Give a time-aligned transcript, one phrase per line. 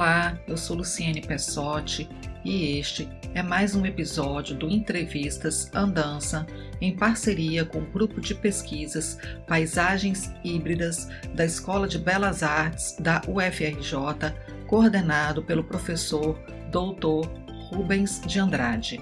[0.00, 2.08] Olá, eu sou Luciene Pessotti
[2.42, 6.46] e este é mais um episódio do Entrevistas Andança
[6.80, 13.20] em parceria com o grupo de pesquisas Paisagens Híbridas da Escola de Belas Artes da
[13.28, 14.34] UFRJ,
[14.66, 16.38] coordenado pelo professor
[16.70, 17.28] Dr.
[17.68, 18.98] Rubens de Andrade.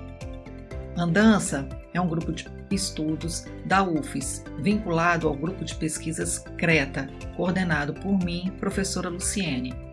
[0.96, 7.94] Andança é um grupo de estudos da UFES, vinculado ao grupo de pesquisas CRETA, coordenado
[7.94, 9.87] por mim, professora Luciene.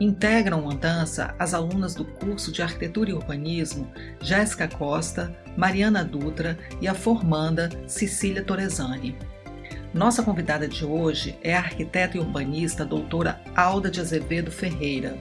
[0.00, 6.56] Integram a dança as alunas do curso de Arquitetura e Urbanismo Jéssica Costa, Mariana Dutra
[6.80, 9.16] e a formanda Cecília Torezani.
[9.92, 15.18] Nossa convidada de hoje é a arquiteta e urbanista doutora Alda de Azevedo Ferreira.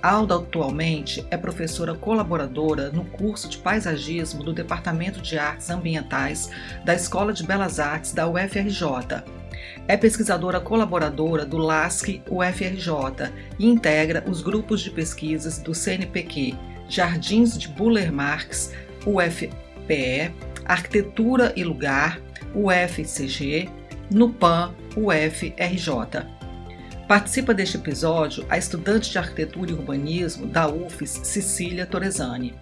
[0.00, 6.48] Alda atualmente é professora colaboradora no curso de paisagismo do Departamento de Artes Ambientais
[6.84, 9.24] da Escola de Belas Artes da UFRJ
[9.88, 16.54] é pesquisadora colaboradora do LASC UFRJ e integra os grupos de pesquisas do CNPq,
[16.88, 18.72] Jardins de Buller Marx,
[19.06, 20.32] UFPE,
[20.64, 22.20] Arquitetura e Lugar,
[22.54, 23.68] UFCG,
[24.10, 26.36] NUPAM, UFRJ.
[27.06, 32.54] Participa deste episódio a estudante de Arquitetura e Urbanismo da UFES, Cecília Torezani.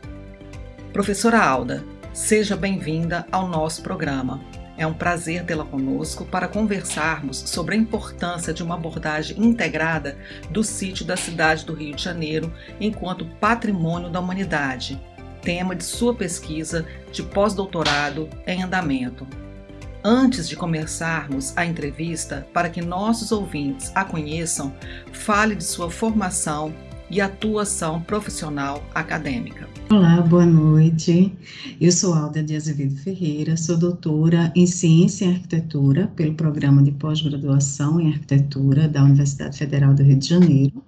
[0.93, 1.83] Professora Alda,
[2.13, 4.41] seja bem-vinda ao nosso programa.
[4.77, 10.19] É um prazer tê-la conosco para conversarmos sobre a importância de uma abordagem integrada
[10.51, 15.01] do sítio da cidade do Rio de Janeiro enquanto patrimônio da humanidade,
[15.41, 19.27] tema de sua pesquisa de pós-doutorado em andamento.
[20.03, 24.75] Antes de começarmos a entrevista, para que nossos ouvintes a conheçam,
[25.13, 26.75] fale de sua formação
[27.09, 29.74] e atuação profissional acadêmica.
[29.97, 31.33] Olá, boa noite.
[31.81, 36.91] Eu sou Alda de Azevedo Ferreira, sou doutora em Ciência e Arquitetura pelo Programa de
[36.91, 40.83] Pós-Graduação em Arquitetura da Universidade Federal do Rio de Janeiro.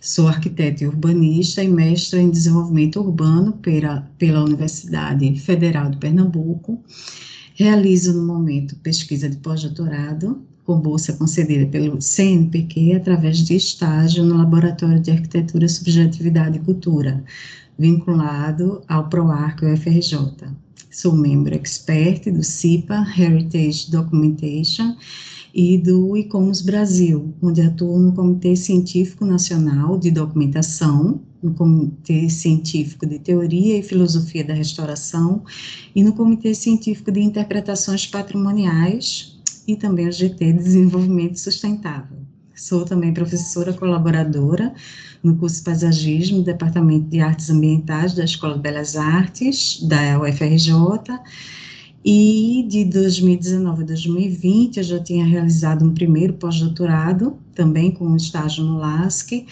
[0.00, 6.82] Sou arquiteta e urbanista e mestra em Desenvolvimento Urbano pela, pela Universidade Federal de Pernambuco.
[7.54, 14.36] Realizo no momento pesquisa de pós-doutorado com bolsa concedida pelo CNPq através de estágio no
[14.36, 17.24] Laboratório de Arquitetura, Subjetividade e Cultura,
[17.80, 20.18] vinculado ao PROARC UFRJ.
[20.90, 24.96] Sou membro expert do CIPA Heritage Documentation
[25.54, 33.06] e do ICOMOS Brasil, onde atuo no Comitê Científico Nacional de Documentação, no Comitê Científico
[33.06, 35.42] de Teoria e Filosofia da Restauração
[35.96, 42.18] e no Comitê Científico de Interpretações Patrimoniais, e também o GT Desenvolvimento Sustentável.
[42.54, 44.74] Sou também professora colaboradora
[45.22, 50.72] no curso de Paisagismo Departamento de Artes Ambientais da Escola de Belas Artes, da UFRJ,
[52.04, 58.16] e de 2019 a 2020 eu já tinha realizado um primeiro pós-doutorado, também com um
[58.16, 59.46] estágio no LASC,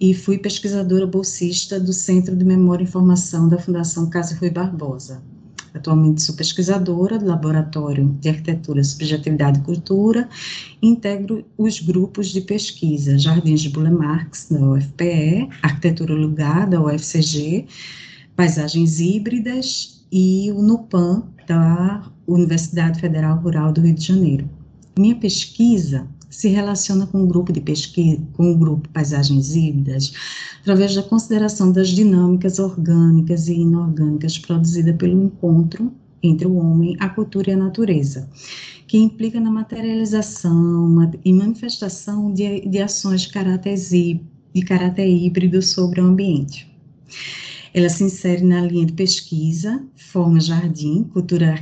[0.00, 5.22] e fui pesquisadora bolsista do Centro de Memória e Informação da Fundação Casa Rui Barbosa.
[5.74, 10.28] Atualmente sou pesquisadora do Laboratório de Arquitetura, Subjetividade e Cultura,
[10.82, 17.66] integro os grupos de pesquisa Jardins de Bule Marx, da UFPE, Arquitetura Lugar, da UFCG,
[18.36, 24.48] Paisagens Híbridas e o NUPAM, da Universidade Federal Rural do Rio de Janeiro.
[24.98, 30.12] Minha pesquisa se relaciona com o grupo de pesquisa, com o grupo Paisagens Híbridas,
[30.62, 35.92] através da consideração das dinâmicas orgânicas e inorgânicas produzidas pelo encontro
[36.22, 38.28] entre o homem, a cultura e a natureza,
[38.86, 46.00] que implica na materialização e manifestação de, de ações de caráter, de caráter híbrido sobre
[46.00, 46.72] o ambiente.
[47.74, 51.54] Ela se insere na linha de pesquisa, forma jardim, cultura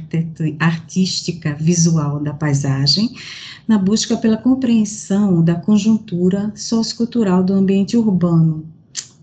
[0.59, 3.15] artística visual da paisagem,
[3.71, 8.67] na busca pela compreensão da conjuntura sociocultural do ambiente urbano,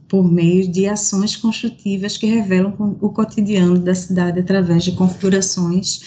[0.08, 6.00] por meio de ações construtivas que revelam o cotidiano da cidade através de configurações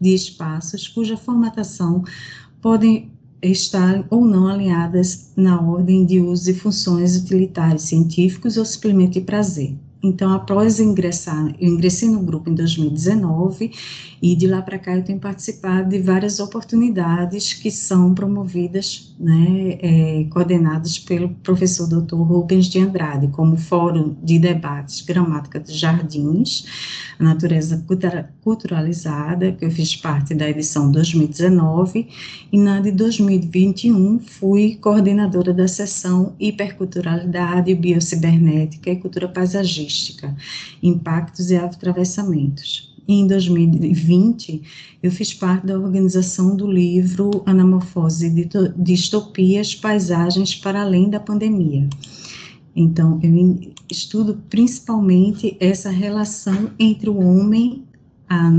[0.00, 2.04] de espaços cuja formatação
[2.62, 3.10] podem
[3.42, 9.22] estar ou não alinhadas na ordem de uso e funções utilitários científicos ou simplesmente de
[9.22, 9.74] prazer.
[10.02, 13.72] Então, após ingressar, eu ingressei no grupo em 2019
[14.22, 19.78] e de lá para cá eu tenho participado de várias oportunidades que são promovidas, né,
[19.80, 22.16] é, coordenadas pelo professor Dr.
[22.16, 26.64] Rubens de Andrade, como Fórum de Debates Gramática dos Jardins,
[27.18, 27.84] Natureza
[28.42, 32.08] Culturalizada, que eu fiz parte da edição 2019,
[32.52, 39.26] e na de 2021 fui coordenadora da seção Hiperculturalidade, Biocibernética e Cultura
[39.88, 40.36] Paisagística,
[40.82, 44.62] Impactos e Atravessamentos em 2020,
[45.02, 48.30] eu fiz parte da organização do livro Anamorfose
[48.76, 51.88] Distopias, Paisagens para Além da Pandemia.
[52.76, 57.82] Então, eu estudo principalmente essa relação entre o homem,
[58.28, 58.50] a,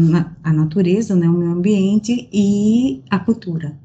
[0.44, 3.78] a natureza, né, o meio ambiente e a cultura.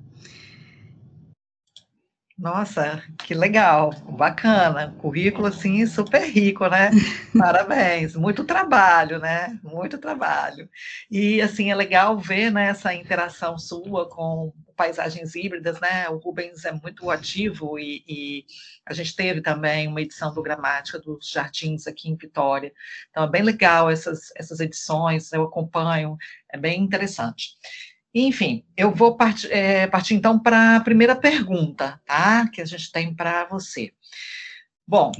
[2.36, 6.90] Nossa, que legal, bacana, currículo assim super rico, né?
[7.38, 9.56] Parabéns, muito trabalho, né?
[9.62, 10.68] Muito trabalho.
[11.08, 16.08] E assim é legal ver né, essa interação sua com paisagens híbridas, né?
[16.08, 18.44] O Rubens é muito ativo e, e,
[18.84, 22.72] a gente teve também uma edição do Gramática dos Jardins aqui em Vitória.
[23.10, 26.16] Então é bem legal essas, essas edições, eu acompanho,
[26.52, 27.50] é bem interessante.
[28.14, 32.48] Enfim, eu vou partir, é, partir então para a primeira pergunta, tá?
[32.48, 33.92] Que a gente tem para você.
[34.86, 35.10] Bom,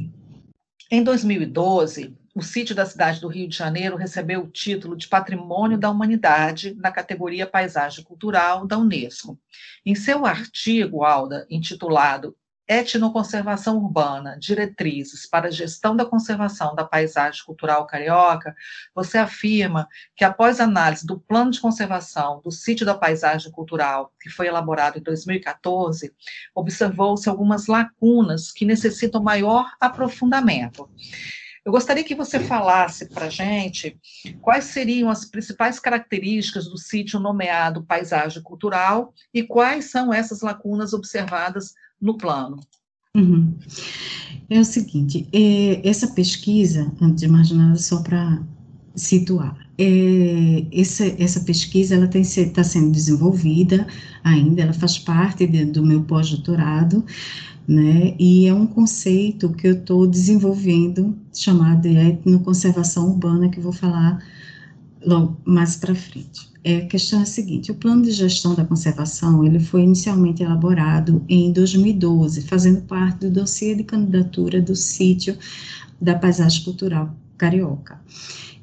[0.91, 5.77] em 2012, o sítio da cidade do Rio de Janeiro recebeu o título de Patrimônio
[5.77, 9.37] da Humanidade na categoria Paisagem Cultural da Unesco.
[9.85, 17.45] Em seu artigo, Alda, intitulado Etnoconservação Urbana, Diretrizes para a Gestão da Conservação da Paisagem
[17.45, 18.55] Cultural Carioca,
[18.95, 24.31] você afirma que, após análise do Plano de Conservação do Sítio da Paisagem Cultural, que
[24.31, 26.13] foi elaborado em 2014,
[26.55, 30.89] observou-se algumas lacunas que necessitam maior aprofundamento.
[31.65, 33.99] Eu gostaria que você falasse para a gente
[34.43, 40.93] quais seriam as principais características do sítio nomeado Paisagem Cultural e quais são essas lacunas
[40.93, 42.61] observadas no plano.
[43.17, 43.55] Uhum.
[44.51, 48.43] É o seguinte, é, essa pesquisa, antes de mais nada, só para
[48.95, 53.87] situar, é, essa, essa pesquisa ela está sendo desenvolvida
[54.23, 57.05] ainda, ela faz parte de, do meu pós-doutorado,
[57.67, 63.63] né, e é um conceito que eu estou desenvolvendo, chamado de etnoconservação urbana, que eu
[63.63, 64.23] vou falar
[65.05, 66.54] logo mais para frente.
[66.67, 70.43] É, a questão é a seguinte, o plano de gestão da conservação, ele foi inicialmente
[70.43, 75.37] elaborado em 2012, fazendo parte do dossiê de candidatura do sítio
[76.01, 78.01] da paisagem cultural carioca,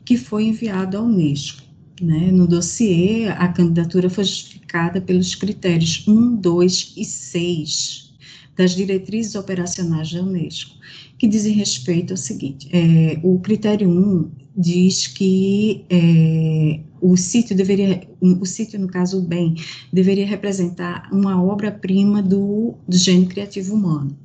[0.03, 1.61] que foi enviado à Unesco.
[2.01, 2.31] Né?
[2.31, 8.15] No dossiê, a candidatura foi justificada pelos critérios 1, 2 e 6
[8.57, 10.75] das diretrizes operacionais da Unesco,
[11.19, 18.07] que dizem respeito ao seguinte, é, o critério 1 diz que é, o sítio deveria,
[18.21, 19.55] o sítio, no caso, o bem,
[19.91, 24.15] deveria representar uma obra-prima do, do gênio criativo humano.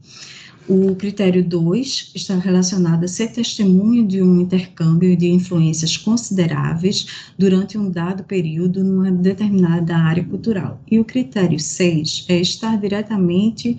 [0.68, 7.06] O critério 2 está relacionado a ser testemunho de um intercâmbio de influências consideráveis
[7.38, 10.82] durante um dado período numa determinada área cultural.
[10.90, 13.78] E o critério 6 é estar diretamente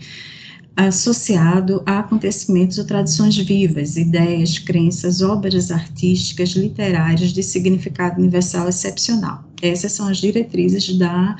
[0.78, 9.44] associado a acontecimentos ou tradições vivas, ideias, crenças, obras artísticas, literárias de significado universal excepcional.
[9.60, 11.36] Essas são as diretrizes da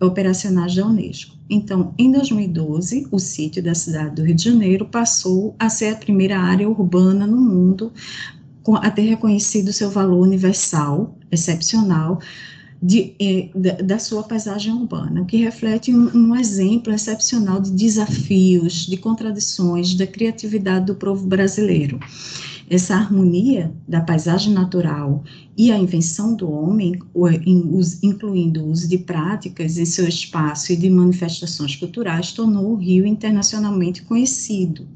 [0.00, 1.36] operacionais da Unesco.
[1.50, 5.96] Então, em 2012, o sítio da cidade do Rio de Janeiro passou a ser a
[5.96, 7.92] primeira área urbana no mundo
[8.82, 12.20] a ter reconhecido seu valor universal, excepcional,
[12.80, 18.86] de, eh, da, da, sua paisagem urbana, que reflete um, um, exemplo excepcional de desafios,
[18.86, 21.98] de contradições, da criatividade do povo brasileiro.
[22.70, 25.24] Essa harmonia da paisagem natural
[25.56, 26.98] e a invenção do homem,
[28.02, 33.06] incluindo o uso de práticas em seu espaço e de manifestações culturais, tornou o Rio
[33.06, 34.86] internacionalmente conhecido,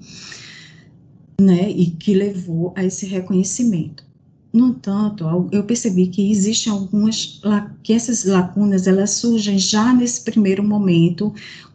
[1.41, 4.12] né, e que levou a esse reconhecimento.
[4.53, 7.41] No entanto, eu percebi que existem algumas,
[7.83, 11.33] que essas lacunas, elas surgem já nesse primeiro momento,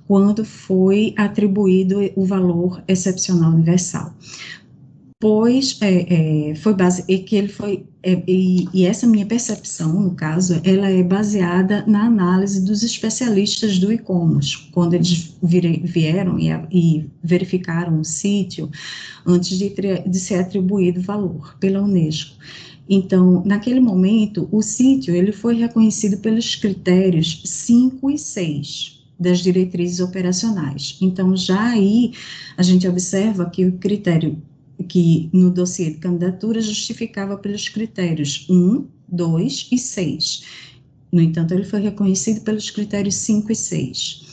[0.08, 4.14] quando foi atribuído o valor excepcional universal.
[5.20, 10.00] Pois é, é, foi base, e que ele foi, é, e, e, essa minha percepção,
[10.00, 16.38] no caso, ela é baseada na análise dos especialistas do e-commerce, quando eles vire, vieram
[16.38, 18.70] e, e, verificaram o sítio
[19.26, 19.74] antes de,
[20.08, 22.36] de ser atribuído valor pela Unesco.
[22.88, 30.00] Então, naquele momento, o sítio ele foi reconhecido pelos critérios 5 e 6 das diretrizes
[30.00, 30.96] operacionais.
[31.02, 32.14] Então, já aí
[32.56, 34.40] a gente observa que o critério
[34.84, 40.44] que no dossiê de candidatura justificava pelos critérios 1, 2 e 6.
[41.12, 44.28] No entanto, ele foi reconhecido pelos critérios 5 e 6.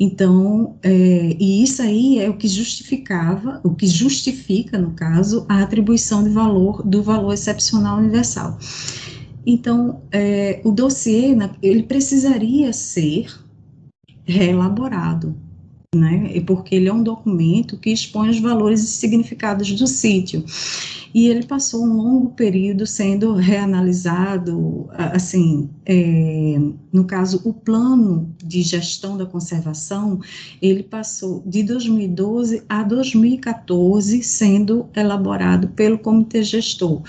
[0.00, 5.62] Então, é, e isso aí é o que justificava, o que justifica, no caso, a
[5.62, 8.58] atribuição de valor do valor excepcional universal.
[9.44, 13.26] Então, é, o dossiê, ele precisaria ser
[14.24, 15.34] reelaborado,
[15.94, 16.30] né?
[16.34, 20.44] E porque ele é um documento que expõe os valores e significados do sítio.
[21.14, 26.58] E ele passou um longo período sendo reanalisado, assim, é,
[26.92, 30.20] no caso, o plano de gestão da conservação,
[30.60, 37.02] ele passou de 2012 a 2014 sendo elaborado pelo comitê gestor.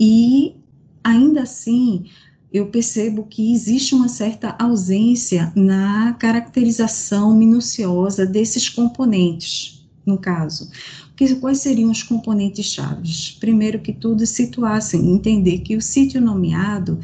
[0.00, 0.56] E,
[1.04, 2.06] ainda assim,
[2.54, 10.70] eu percebo que existe uma certa ausência na caracterização minuciosa desses componentes, no caso.
[11.16, 13.36] Que, quais seriam os componentes chaves?
[13.40, 17.00] Primeiro que tudo, situassem, entender que o sítio nomeado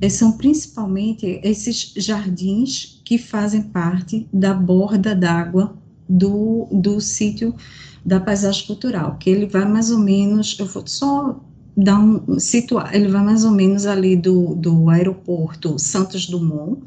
[0.00, 5.76] eh, são principalmente esses jardins que fazem parte da borda d'água
[6.08, 7.54] do, do sítio
[8.06, 11.38] da paisagem cultural, que ele vai mais ou menos, eu vou só
[11.78, 16.82] dá um, situar, ele vai mais ou menos ali do, do aeroporto Santos Dumont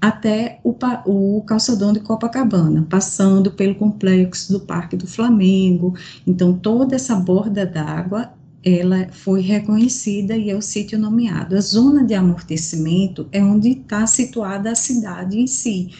[0.00, 0.74] até o,
[1.06, 5.94] o calçadão de Copacabana, passando pelo complexo do Parque do Flamengo.
[6.26, 8.30] Então, toda essa borda d'água
[8.64, 11.54] ela foi reconhecida e é o sítio nomeado.
[11.54, 15.90] A zona de amortecimento é onde está situada a cidade em si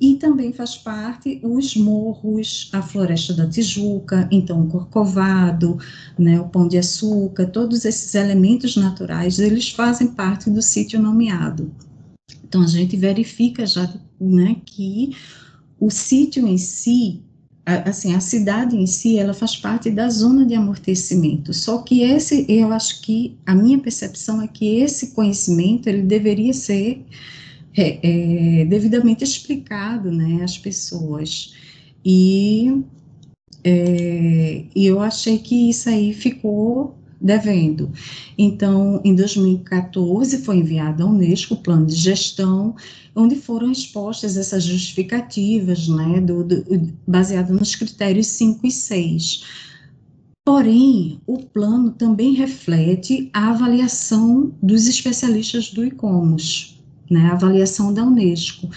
[0.00, 5.78] e também faz parte os morros, a Floresta da Tijuca, então o Corcovado,
[6.18, 11.70] né, o Pão de Açúcar, todos esses elementos naturais, eles fazem parte do sítio nomeado.
[12.44, 15.16] Então a gente verifica já né, que
[15.80, 17.22] o sítio em si,
[17.64, 21.52] assim, a cidade em si, ela faz parte da zona de amortecimento.
[21.52, 26.52] Só que esse, eu acho que a minha percepção é que esse conhecimento ele deveria
[26.52, 27.04] ser
[27.76, 31.54] é, é, devidamente explicado né, às pessoas.
[32.04, 32.82] E,
[33.62, 37.90] é, eu achei que isso aí ficou devendo.
[38.38, 42.76] Então, em 2014, foi enviado à Unesco o plano de gestão,
[43.14, 49.44] onde foram expostas essas justificativas, né, do, do, baseado nos critérios 5 e 6.
[50.44, 56.75] Porém, o plano também reflete a avaliação dos especialistas do ICOMOS,
[57.10, 58.68] né, a avaliação da Unesco,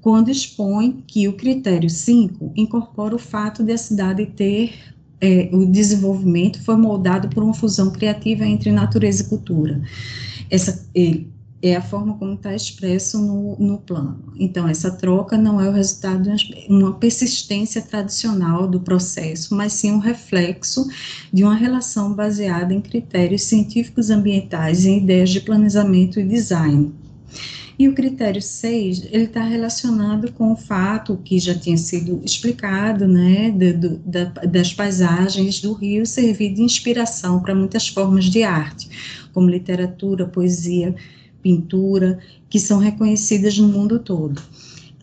[0.00, 4.72] quando expõe que o critério 5 incorpora o fato de a cidade ter
[5.20, 9.82] é, o desenvolvimento foi moldado por uma fusão criativa entre natureza e cultura.
[10.50, 10.86] Essa
[11.60, 14.32] é a forma como está expresso no, no plano.
[14.36, 19.90] Então, essa troca não é o resultado de uma persistência tradicional do processo, mas sim
[19.90, 20.86] um reflexo
[21.32, 26.92] de uma relação baseada em critérios científicos ambientais e ideias de planejamento e design.
[27.78, 33.06] E o critério 6, ele está relacionado com o fato que já tinha sido explicado,
[33.06, 38.90] né, do, da, das paisagens do Rio servir de inspiração para muitas formas de arte,
[39.32, 40.92] como literatura, poesia,
[41.40, 42.18] pintura,
[42.50, 44.42] que são reconhecidas no mundo todo.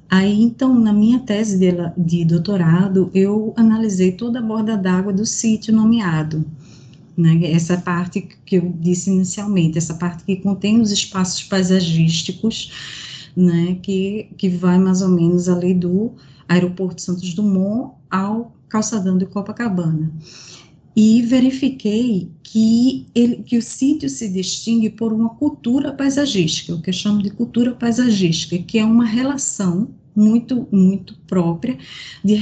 [0.09, 5.25] Aí, então, na minha tese de, de doutorado, eu analisei toda a borda d'água do
[5.25, 6.45] sítio nomeado,
[7.17, 12.71] né, essa parte que eu disse inicialmente, essa parte que contém os espaços paisagísticos,
[13.35, 16.13] né, que, que vai mais ou menos ali do
[16.47, 20.11] aeroporto Santos Dumont ao calçadão de Copacabana.
[20.95, 26.89] E verifiquei que, ele, que o sítio se distingue por uma cultura paisagística, o que
[26.89, 31.77] eu chamo de cultura paisagística, que é uma relação muito, muito própria
[32.23, 32.37] de,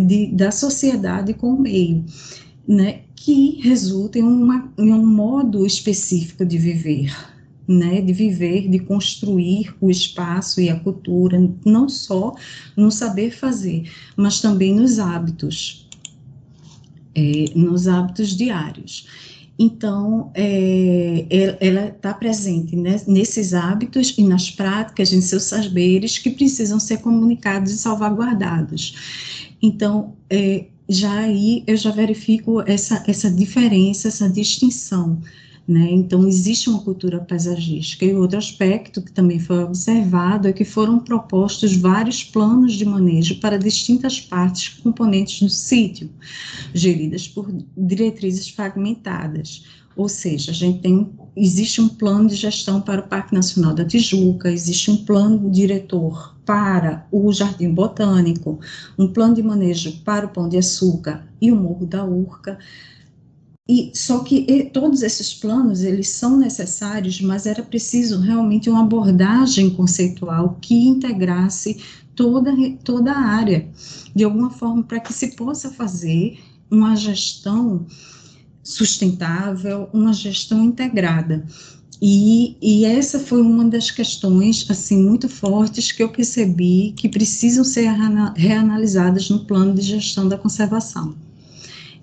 [0.00, 2.04] de, da sociedade com o meio,
[2.66, 7.12] né, que resulta em, uma, em um modo específico de viver,
[7.66, 12.36] né, de viver, de construir o espaço e a cultura, não só
[12.76, 15.88] no saber fazer, mas também nos hábitos,
[17.16, 19.08] é, nos hábitos diários.
[19.58, 26.30] Então, é, ela está presente né, nesses hábitos e nas práticas, em seus saberes que
[26.30, 29.50] precisam ser comunicados e salvaguardados.
[29.60, 35.20] Então, é, já aí eu já verifico essa, essa diferença, essa distinção.
[35.66, 35.88] Né?
[35.90, 38.04] Então, existe uma cultura paisagística.
[38.04, 43.40] E outro aspecto que também foi observado é que foram propostos vários planos de manejo
[43.40, 46.08] para distintas partes componentes do sítio,
[46.72, 49.64] geridas por diretrizes fragmentadas.
[49.96, 53.84] Ou seja, a gente tem, existe um plano de gestão para o Parque Nacional da
[53.84, 58.60] Tijuca, existe um plano diretor para o Jardim Botânico,
[58.96, 62.58] um plano de manejo para o Pão de Açúcar e o Morro da Urca.
[63.68, 68.82] E só que e, todos esses planos eles são necessários, mas era preciso realmente uma
[68.82, 71.82] abordagem conceitual que integrasse
[72.14, 73.68] toda toda a área
[74.14, 76.38] de alguma forma para que se possa fazer
[76.70, 77.84] uma gestão
[78.62, 81.44] sustentável, uma gestão integrada.
[82.00, 87.64] E, e, essa foi uma das questões, assim, muito fortes que eu percebi que precisam
[87.64, 87.88] ser
[88.34, 91.16] reanalisadas no plano de gestão da conservação.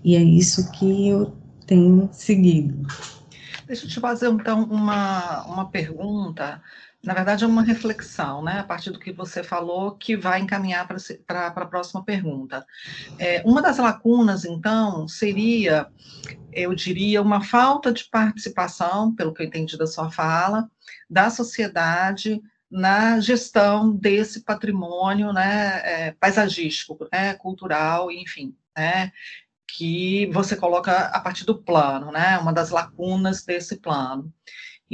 [0.04, 1.34] E é isso que eu
[1.68, 2.88] tenho seguido.
[3.68, 6.62] Deixa eu te fazer, então, uma, uma pergunta,
[7.04, 10.88] na verdade é uma reflexão, né, a partir do que você falou, que vai encaminhar
[10.88, 12.66] para a próxima pergunta.
[13.20, 15.92] É, uma das lacunas, então, seria
[16.56, 20.70] eu diria, uma falta de participação, pelo que eu entendi da sua fala,
[21.10, 29.12] da sociedade na gestão desse patrimônio né, é, paisagístico, né, cultural, enfim, né,
[29.68, 34.34] que você coloca a partir do plano, né, uma das lacunas desse plano.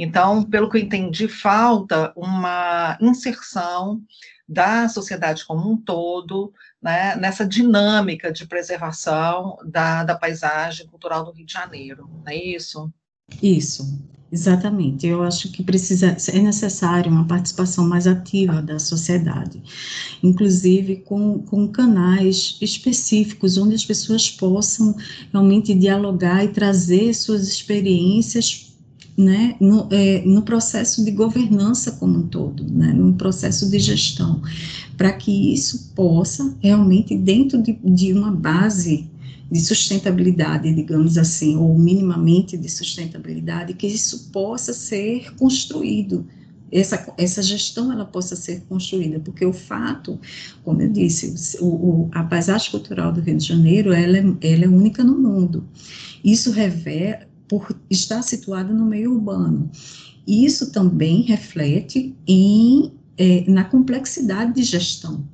[0.02, 4.00] Então, pelo que eu entendi, falta uma inserção
[4.48, 11.32] da sociedade como um todo, né, nessa dinâmica de preservação da, da paisagem cultural do
[11.32, 12.90] Rio de Janeiro, não é isso?
[13.42, 14.02] Isso,
[14.32, 15.06] exatamente.
[15.06, 19.62] Eu acho que precisa, é necessário uma participação mais ativa da sociedade,
[20.22, 24.96] inclusive com, com canais específicos onde as pessoas possam
[25.30, 28.69] realmente dialogar e trazer suas experiências
[29.20, 34.40] né, no, é, no, processo de governança como um todo, né, no processo de gestão,
[34.96, 39.08] para que isso possa realmente, dentro de, de uma base
[39.50, 46.26] de sustentabilidade, digamos assim, ou minimamente de sustentabilidade, que isso possa ser construído,
[46.72, 50.18] essa, essa gestão ela possa ser construída, porque o fato,
[50.64, 54.64] como eu disse, o, o, a paisagem cultural do Rio de Janeiro, ela é, ela
[54.64, 55.64] é única no mundo.
[56.22, 59.68] Isso revela, por estar situada no meio urbano.
[60.24, 65.24] Isso também reflete em, é, na complexidade de gestão.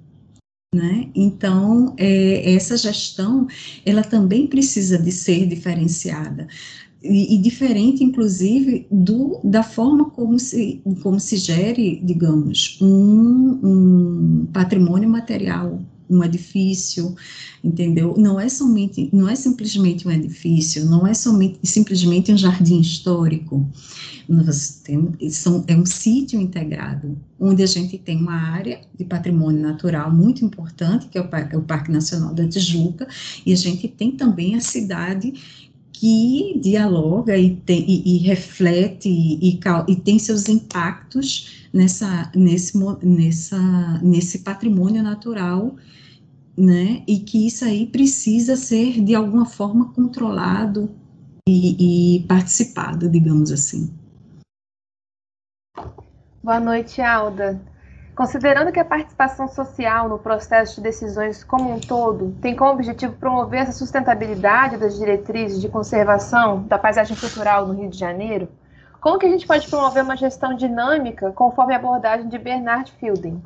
[0.74, 1.10] Né?
[1.14, 3.46] Então, é, essa gestão,
[3.84, 6.48] ela também precisa de ser diferenciada,
[7.02, 14.46] e, e, diferente, inclusive, do, da forma como se, como se gere, digamos, um, um
[14.52, 17.14] patrimônio material um edifício,
[17.62, 18.14] entendeu?
[18.16, 23.68] Não é somente, não é simplesmente um edifício, não é somente simplesmente um jardim histórico.
[24.28, 29.60] Nós temos, são, é um sítio integrado, onde a gente tem uma área de patrimônio
[29.60, 33.06] natural muito importante, que é o, é o Parque Nacional da Tijuca,
[33.44, 35.32] e a gente tem também a cidade
[35.98, 44.00] que dialoga e, tem, e, e reflete e, e, tem seus impactos nessa, nesse, nessa,
[44.02, 45.74] nesse patrimônio natural
[46.56, 47.02] né?
[47.06, 50.90] E que isso aí precisa ser de alguma forma controlado
[51.48, 53.92] e, e participado, digamos assim.
[56.42, 57.60] Boa noite, Alda.
[58.14, 63.12] Considerando que a participação social no processo de decisões como um todo tem como objetivo
[63.12, 68.48] promover essa sustentabilidade das diretrizes de conservação da paisagem cultural no Rio de Janeiro,
[69.00, 73.42] como que a gente pode promover uma gestão dinâmica conforme a abordagem de Bernard Fielding?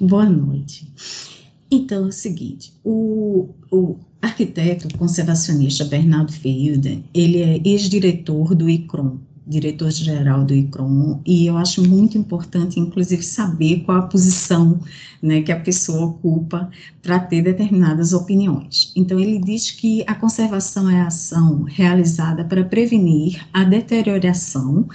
[0.00, 1.33] Boa noite.
[1.74, 9.18] Então, é o seguinte, o, o arquiteto conservacionista Bernardo Fielden, ele é ex-diretor do ICROM,
[9.44, 14.80] diretor-geral do ICROM, e eu acho muito importante, inclusive, saber qual a posição
[15.20, 16.70] né, que a pessoa ocupa
[17.02, 18.92] para ter determinadas opiniões.
[18.94, 24.88] Então, ele diz que a conservação é a ação realizada para prevenir a deterioração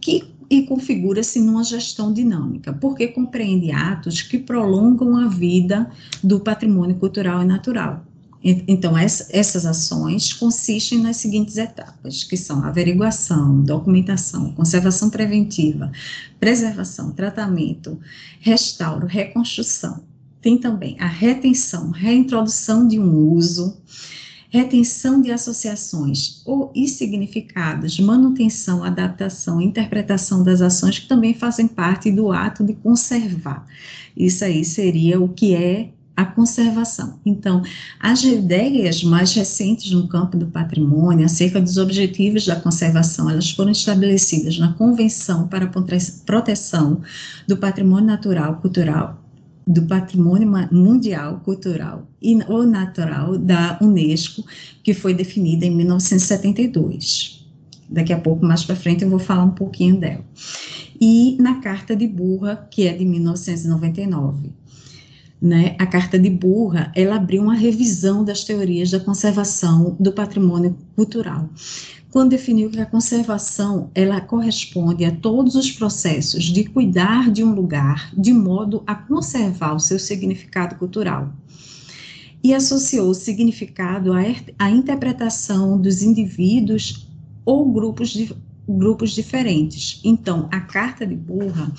[0.00, 5.90] que e configura-se numa gestão dinâmica, porque compreende atos que prolongam a vida
[6.22, 8.04] do patrimônio cultural e natural.
[8.46, 15.90] Então, essas ações consistem nas seguintes etapas, que são averiguação, documentação, conservação preventiva,
[16.38, 17.98] preservação, tratamento,
[18.40, 20.04] restauro, reconstrução.
[20.42, 23.78] Tem também a retenção, reintrodução de um uso,
[24.54, 32.08] retenção de associações ou e significados, manutenção, adaptação, interpretação das ações que também fazem parte
[32.08, 33.66] do ato de conservar.
[34.16, 37.18] Isso aí seria o que é a conservação.
[37.26, 37.62] Então,
[37.98, 43.72] as ideias mais recentes no campo do patrimônio acerca dos objetivos da conservação, elas foram
[43.72, 45.70] estabelecidas na Convenção para a
[46.24, 47.00] Proteção
[47.48, 49.23] do Patrimônio Natural, Cultural
[49.66, 54.44] do Patrimônio Mundial Cultural e ou Natural da Unesco,
[54.82, 57.46] que foi definida em 1972.
[57.88, 60.24] Daqui a pouco, mais para frente, eu vou falar um pouquinho dela.
[61.00, 64.52] E na Carta de Burra, que é de 1999.
[65.40, 70.74] Né, a Carta de Burra, ela abriu uma revisão das teorias da conservação do patrimônio
[70.96, 71.50] cultural
[72.14, 77.52] quando definiu que a conservação ela corresponde a todos os processos de cuidar de um
[77.52, 81.34] lugar de modo a conservar o seu significado cultural.
[82.40, 84.20] E associou o significado à,
[84.60, 87.08] à interpretação dos indivíduos
[87.44, 88.32] ou grupos de,
[88.68, 90.00] grupos diferentes.
[90.04, 91.72] Então, a carta de burra,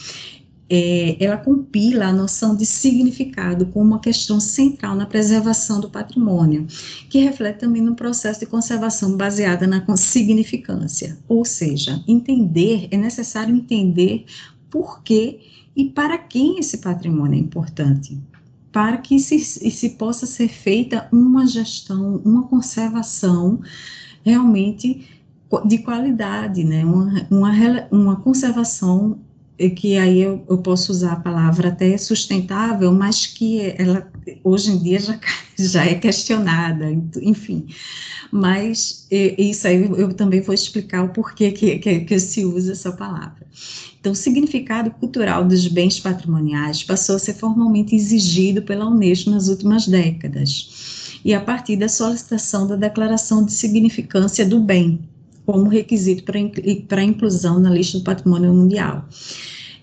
[0.70, 6.66] é, ela compila a noção de significado como uma questão central na preservação do patrimônio,
[7.10, 11.18] que reflete também no processo de conservação baseada na significância.
[11.28, 14.26] Ou seja, entender, é necessário entender
[14.70, 15.40] por que
[15.76, 18.18] e para quem esse patrimônio é importante,
[18.72, 23.62] para que se, se possa ser feita uma gestão, uma conservação
[24.24, 25.08] realmente
[25.66, 26.84] de qualidade, né?
[26.84, 27.52] uma, uma,
[27.92, 29.20] uma conservação
[29.76, 34.12] que aí eu, eu, posso usar a palavra até sustentável, mas que ela
[34.44, 35.20] hoje em dia já,
[35.58, 36.92] já é questionada,
[37.22, 37.68] enfim.
[38.32, 42.92] Mas isso aí eu também vou explicar o porquê que, que, que se usa essa
[42.92, 43.46] palavra.
[44.00, 49.48] Então, o significado cultural dos bens patrimoniais passou a ser formalmente exigido pela Unesco nas
[49.48, 55.00] últimas décadas, e a partir da solicitação da Declaração de Significância do Bem,
[55.46, 59.08] como requisito para a inclusão na lista do patrimônio mundial.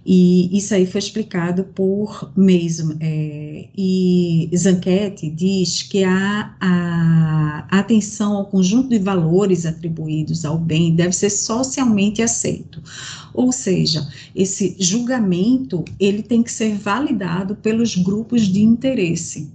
[0.04, 2.96] E isso aí foi explicado por Mason.
[3.00, 10.94] É, e Zanchetti diz que a, a, atenção ao conjunto de valores atribuídos ao bem
[10.94, 12.82] deve ser socialmente aceito.
[13.32, 19.50] Ou seja, esse julgamento ele tem que ser validado pelos grupos de interesse.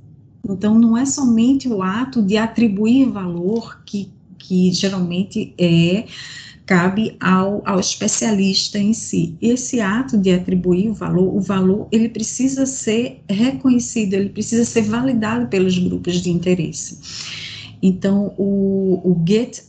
[0.49, 6.05] Então, não é somente o ato de atribuir valor que que geralmente é
[6.67, 9.35] cabe ao, ao especialista em si.
[9.41, 14.81] Esse ato de atribuir o valor, o valor, ele precisa ser reconhecido, ele precisa ser
[14.81, 16.99] validado pelos grupos de interesse.
[17.81, 19.63] Então, o, o Get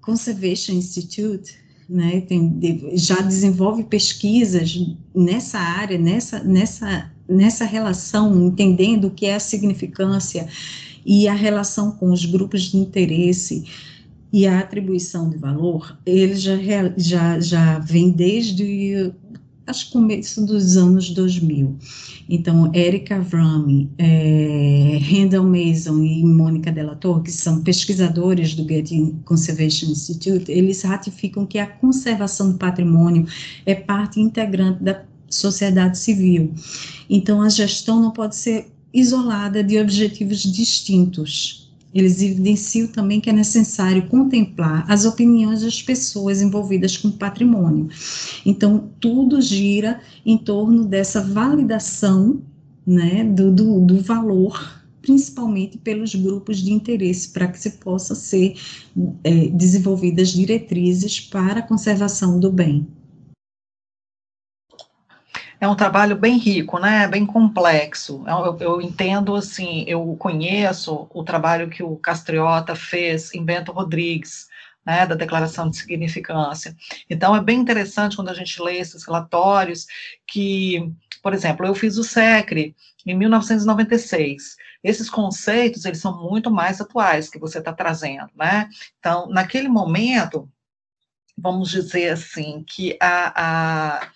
[0.00, 1.54] Conservation Institute,
[1.86, 2.58] né, tem,
[2.94, 4.74] já desenvolve pesquisas
[5.14, 10.48] nessa área, nessa, nessa, nessa relação, entendendo o que é a significância
[11.04, 13.64] e a relação com os grupos de interesse,
[14.32, 16.56] e a atribuição de valor, ele já,
[16.96, 19.12] já, já vem desde,
[19.66, 21.76] acho começo dos anos 2000.
[22.28, 29.86] Então, Erika Vrami, é, Randall Mason e Mônica Delator, que são pesquisadores do Getty Conservation
[29.86, 33.26] Institute, eles ratificam que a conservação do patrimônio
[33.64, 36.52] é parte integrante da sociedade civil.
[37.08, 43.32] Então, a gestão não pode ser isolada de objetivos distintos eles evidenciam também que é
[43.32, 47.88] necessário contemplar as opiniões das pessoas envolvidas com o patrimônio.
[48.44, 52.40] Então, tudo gira em torno dessa validação
[52.86, 58.56] né, do, do, do valor principalmente pelos grupos de interesse, para que se possa ser
[59.24, 62.86] é, desenvolvidas diretrizes para a conservação do bem
[65.60, 68.24] é um trabalho bem rico, né, bem complexo.
[68.26, 73.72] É eu, eu, entendo, assim, eu conheço o trabalho que o Castriota fez em Bento
[73.72, 74.46] Rodrigues,
[74.86, 76.76] né, da Declaração de Significância.
[77.10, 79.86] Então, é bem interessante quando a gente lê esses relatórios
[80.26, 80.92] que,
[81.22, 84.56] por exemplo, eu fiz o SECRE em 1996.
[84.82, 88.68] Esses conceitos, eles são muito mais atuais que você está trazendo, né?
[88.98, 90.48] Então, naquele momento,
[91.36, 94.08] vamos dizer assim, que a, a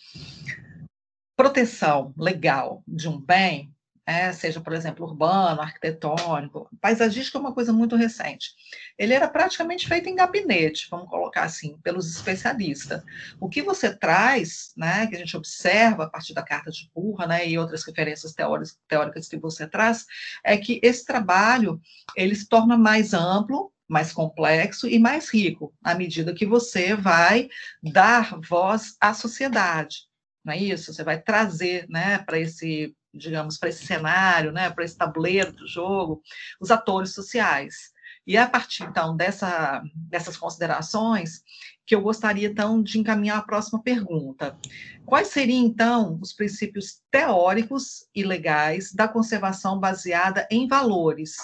[1.37, 3.73] proteção legal de um bem,
[4.05, 8.51] é, seja, por exemplo, urbano, arquitetônico, paisagístico é uma coisa muito recente.
[8.99, 13.03] Ele era praticamente feito em gabinete, vamos colocar assim, pelos especialistas.
[13.41, 17.27] O que você traz, né, que a gente observa a partir da carta de Burra,
[17.29, 20.05] né, e outras referências teóricas, que você traz,
[20.45, 21.81] é que esse trabalho
[22.17, 27.49] ele se torna mais amplo, mais complexo e mais rico à medida que você vai
[27.83, 30.12] dar voz à sociedade
[30.45, 30.93] não é isso?
[30.93, 35.67] Você vai trazer, né, para esse, digamos, para esse cenário, né, para esse tabuleiro do
[35.67, 36.23] jogo,
[36.61, 37.93] os atores sociais.
[38.27, 41.43] E a partir, então, dessa, dessas considerações,
[41.85, 44.57] que eu gostaria, então, de encaminhar a próxima pergunta.
[45.05, 51.35] Quais seriam, então, os princípios teóricos e legais da conservação baseada em valores?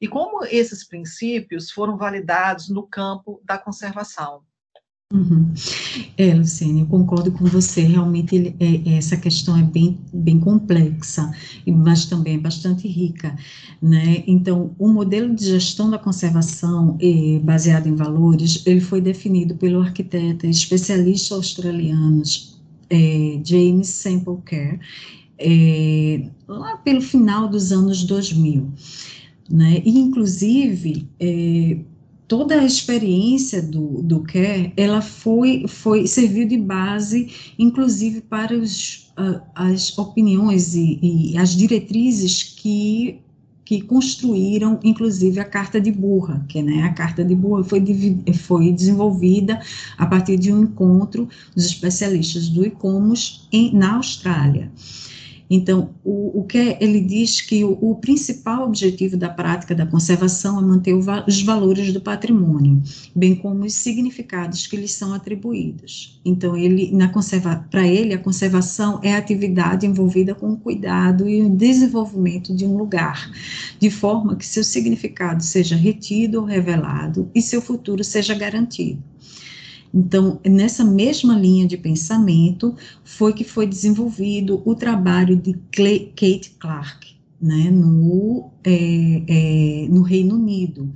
[0.00, 4.44] E como esses princípios foram validados no campo da conservação?
[5.10, 5.54] Uhum.
[6.18, 7.80] É, Luciane, eu concordo com você.
[7.80, 11.32] Realmente, ele, é, essa questão é bem, bem complexa,
[11.66, 13.34] mas também é bastante rica,
[13.80, 14.22] né?
[14.26, 19.80] Então, o modelo de gestão da conservação, eh, baseado em valores, ele foi definido pelo
[19.80, 22.22] arquiteto especialista australiano
[22.90, 24.78] eh, James Semple Kerr,
[25.38, 28.70] eh, lá pelo final dos anos 2000,
[29.50, 29.82] né?
[29.84, 31.08] E, inclusive,
[32.28, 39.10] toda a experiência do, do CARE, ela foi, foi, serviu de base, inclusive, para os,
[39.18, 43.20] uh, as opiniões e, e, as diretrizes que,
[43.64, 47.82] que construíram, inclusive, a Carta de Burra, que né, a Carta de Burra foi,
[48.34, 49.58] foi desenvolvida
[49.96, 54.70] a partir de um encontro dos especialistas do ICOMOS em, na Austrália.
[55.50, 59.86] Então, o, o que é, ele diz que o, o, principal objetivo da prática da
[59.86, 62.82] conservação é manter o, os valores do patrimônio,
[63.14, 66.20] bem como os significados que lhes são atribuídos.
[66.24, 71.28] Então, ele, na conserva, para ele, a conservação é a atividade envolvida com o cuidado
[71.28, 73.30] e o desenvolvimento de um lugar,
[73.80, 79.02] de forma que seu significado seja retido ou revelado e seu futuro seja garantido.
[79.92, 82.74] Então, nessa mesma linha de pensamento,
[83.04, 90.34] foi que foi desenvolvido o trabalho de Kate Clark, né, no, é, é, no Reino
[90.34, 90.92] Unido.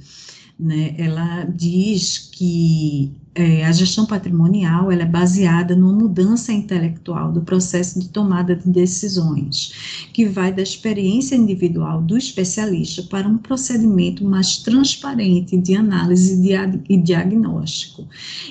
[0.59, 7.41] Né, ela diz que é, a gestão patrimonial ela é baseada numa mudança intelectual do
[7.41, 14.23] processo de tomada de decisões, que vai da experiência individual do especialista para um procedimento
[14.25, 16.41] mais transparente de análise
[16.89, 18.07] e diagnóstico.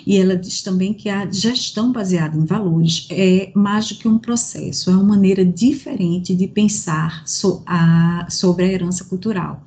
[0.06, 4.18] E ela diz também que a gestão baseada em valores é mais do que um
[4.18, 9.64] processo, é uma maneira diferente de pensar so, a, sobre a herança cultural.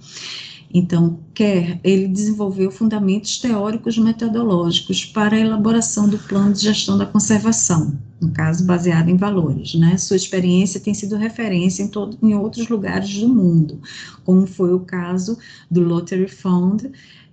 [0.76, 7.06] Então, quer ele desenvolveu fundamentos teóricos metodológicos para a elaboração do plano de gestão da
[7.06, 9.96] conservação, no caso baseado em valores, né?
[9.96, 13.80] Sua experiência tem sido referência em, todo, em outros lugares do mundo,
[14.24, 15.38] como foi o caso
[15.70, 16.86] do Lottery Fund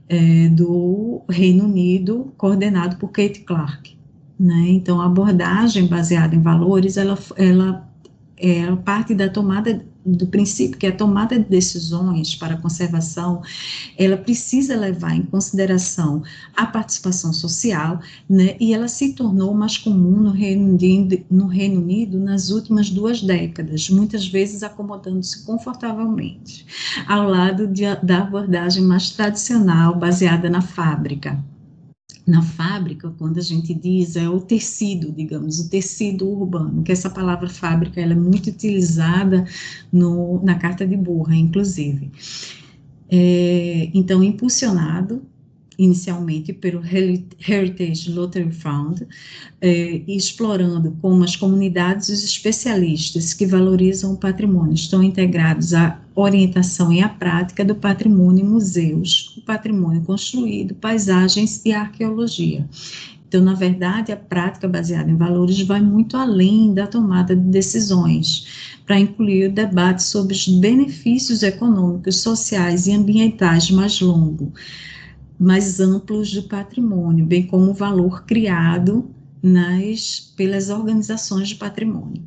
[0.08, 3.98] é, do Reino Unido, coordenado por Kate Clark.
[4.40, 4.66] Né?
[4.70, 7.90] Então, a abordagem baseada em valores, ela, ela
[8.38, 13.42] é parte da tomada do princípio que a tomada de decisões para a conservação,
[13.98, 16.24] ela precisa levar em consideração
[16.56, 21.82] a participação social, né, e ela se tornou mais comum no Reino, Unido, no Reino
[21.82, 26.66] Unido nas últimas duas décadas, muitas vezes acomodando-se confortavelmente,
[27.08, 31.40] ao lado de, da abordagem mais tradicional, baseada na fábrica,
[32.26, 37.10] na fábrica, quando a gente diz é o tecido, digamos, o tecido urbano, que essa
[37.10, 39.46] palavra fábrica ela é muito utilizada
[39.92, 42.12] no, na carta de Burra, inclusive.
[43.10, 45.22] É, então, impulsionado
[45.84, 49.02] inicialmente pelo Heritage Lottery Fund,
[49.60, 56.00] eh, explorando como as comunidades e os especialistas que valorizam o patrimônio estão integrados à
[56.13, 62.67] orientação e à prática do patrimônio em museus, o patrimônio construído, paisagens e arqueologia.
[63.28, 68.76] Então, na verdade, a prática baseada em valores vai muito além da tomada de decisões,
[68.86, 74.52] para incluir o debate sobre os benefícios econômicos, sociais e ambientais mais longo
[75.42, 79.10] mais amplos do patrimônio, bem como o valor criado
[79.42, 82.22] nas pelas organizações de patrimônio.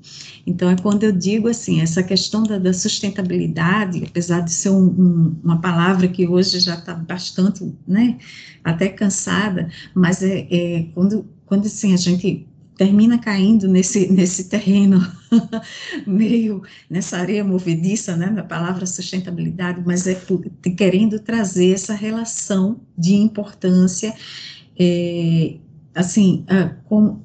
[0.44, 4.87] Então é quando eu digo assim essa questão da, da sustentabilidade, apesar de ser um,
[4.87, 8.18] um, uma palavra que hoje já está bastante, né,
[8.64, 15.00] até cansada, mas é, é quando quando assim a gente termina caindo nesse, nesse terreno
[16.06, 20.20] meio nessa areia movediça, né, na palavra sustentabilidade, mas é
[20.76, 24.14] querendo trazer essa relação de importância,
[24.78, 25.56] é,
[25.94, 26.44] assim,
[26.84, 27.20] com,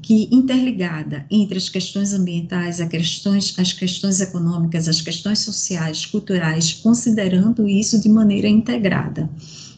[0.00, 6.72] que interligada entre as questões ambientais, as questões, as questões econômicas, as questões sociais, culturais,
[6.72, 9.28] considerando isso de maneira integrada.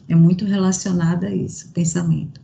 [0.09, 2.41] É muito relacionada a isso, pensamento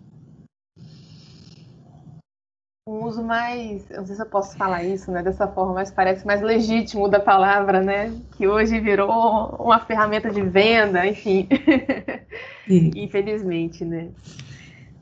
[2.86, 6.26] um uso mais, não sei se eu posso falar isso, né, dessa forma, mas parece
[6.26, 11.48] mais legítimo da palavra, né, que hoje virou uma ferramenta de venda, enfim,
[12.68, 14.08] infelizmente, né.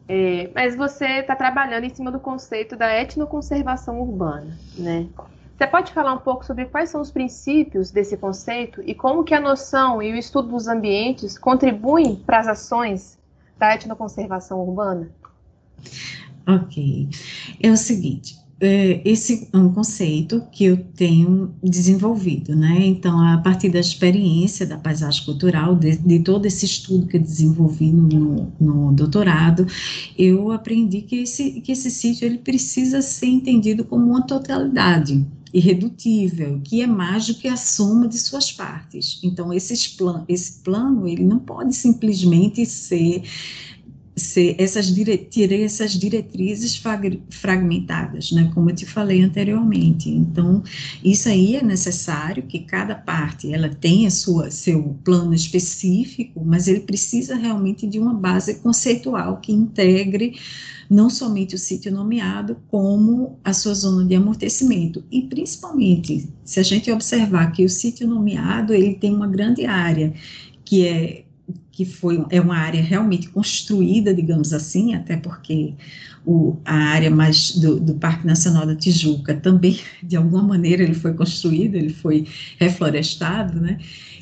[0.08, 5.08] É, mas você está trabalhando em cima do conceito da etnoconservação urbana, né.
[5.56, 9.34] Você pode falar um pouco sobre quais são os princípios desse conceito e como que
[9.34, 13.18] a noção e o estudo dos ambientes contribuem para as ações
[13.56, 15.08] da etnoconservação urbana?
[16.46, 17.08] Ok.
[17.60, 22.86] É o seguinte, é, esse é um conceito que eu tenho desenvolvido, né?
[22.86, 27.20] Então, a partir da experiência da paisagem cultural, de, de todo esse estudo que eu
[27.20, 29.66] desenvolvi no, no, doutorado,
[30.16, 36.60] eu aprendi que esse, que esse sítio ele precisa ser entendido como uma totalidade irredutível,
[36.62, 39.18] que é mais do que a soma de suas partes.
[39.24, 43.24] Então, esses plan esse plano, ele não pode simplesmente ser
[44.22, 45.28] ser essas, dire,
[45.62, 46.80] essas diretrizes
[47.30, 50.08] fragmentadas, né, como eu te falei anteriormente.
[50.08, 50.62] Então,
[51.02, 56.80] isso aí é necessário que cada parte ela tenha sua, seu plano específico, mas ele
[56.80, 60.34] precisa realmente de uma base conceitual que integre
[60.92, 65.02] não somente o sítio nomeado, como a sua zona de amortecimento.
[65.10, 70.12] E principalmente, se a gente observar que o sítio nomeado, ele tem uma grande área,
[70.64, 71.21] que é
[71.72, 75.74] que foi é uma área realmente construída, digamos assim, até porque
[76.24, 80.94] o, a área mais do, do, Parque Nacional da Tijuca também, de alguma maneira, ele
[80.94, 82.26] foi construído, ele foi
[82.58, 83.78] reflorestado, né?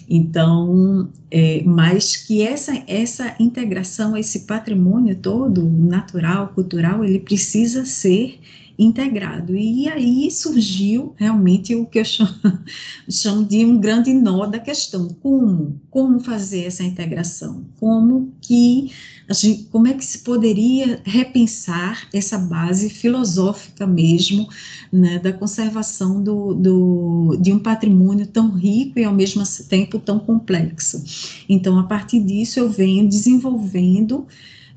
[0.09, 8.41] Então, é, mas que essa, essa integração, esse patrimônio todo, natural, cultural, ele precisa ser
[8.79, 9.57] integrado.
[9.57, 12.35] E aí surgiu realmente o que eu chamo,
[13.09, 18.91] chamo, de um grande nó da questão, como, como fazer essa integração, como que
[19.33, 24.49] gente, como é que se poderia repensar essa base filosófica mesmo,
[24.93, 30.19] né, da conservação do, do, de um patrimônio tão rico e ao mesmo tempo tão
[30.19, 31.03] complexo.
[31.49, 34.27] Então, a partir disso, eu venho desenvolvendo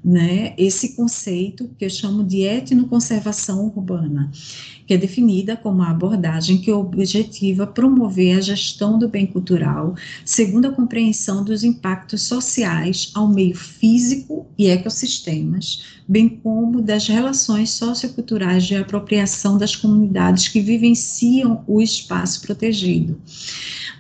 [0.04, 4.30] né, esse conceito que eu chamo de etnoconservação urbana,
[4.86, 10.68] que é definida como a abordagem que objetiva promover a gestão do bem cultural, segundo
[10.68, 18.66] a compreensão dos impactos sociais ao meio físico e ecossistemas, bem como das relações socioculturais
[18.66, 23.22] de apropriação das comunidades que vivenciam o espaço protegido.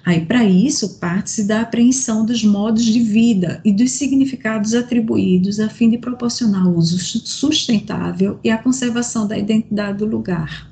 [0.05, 5.69] Aí, para isso, parte-se da apreensão dos modos de vida e dos significados atribuídos a
[5.69, 10.71] fim de proporcionar uso sustentável e a conservação da identidade do lugar.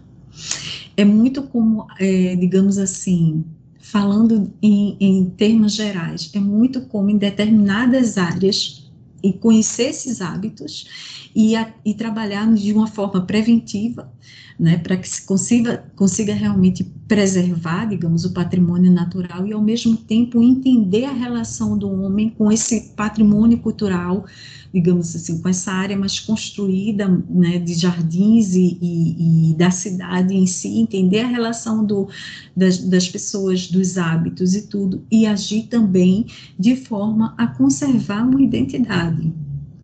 [0.97, 3.45] É muito como, é, digamos assim,
[3.79, 8.89] falando em, em termos gerais, é muito como em determinadas áreas
[9.23, 14.11] e conhecer esses hábitos e, a, e trabalhar de uma forma preventiva,
[14.59, 19.97] né, para que se consiga, consiga realmente preservar, digamos, o patrimônio natural e, ao mesmo
[19.97, 24.25] tempo, entender a relação do homem com esse patrimônio cultural,
[24.73, 30.35] digamos assim, com essa área mais construída, né, de jardins e, e, e da cidade
[30.35, 32.07] em si, entender a relação do,
[32.55, 38.41] das, das pessoas, dos hábitos e tudo, e agir também de forma a conservar uma
[38.41, 39.33] identidade.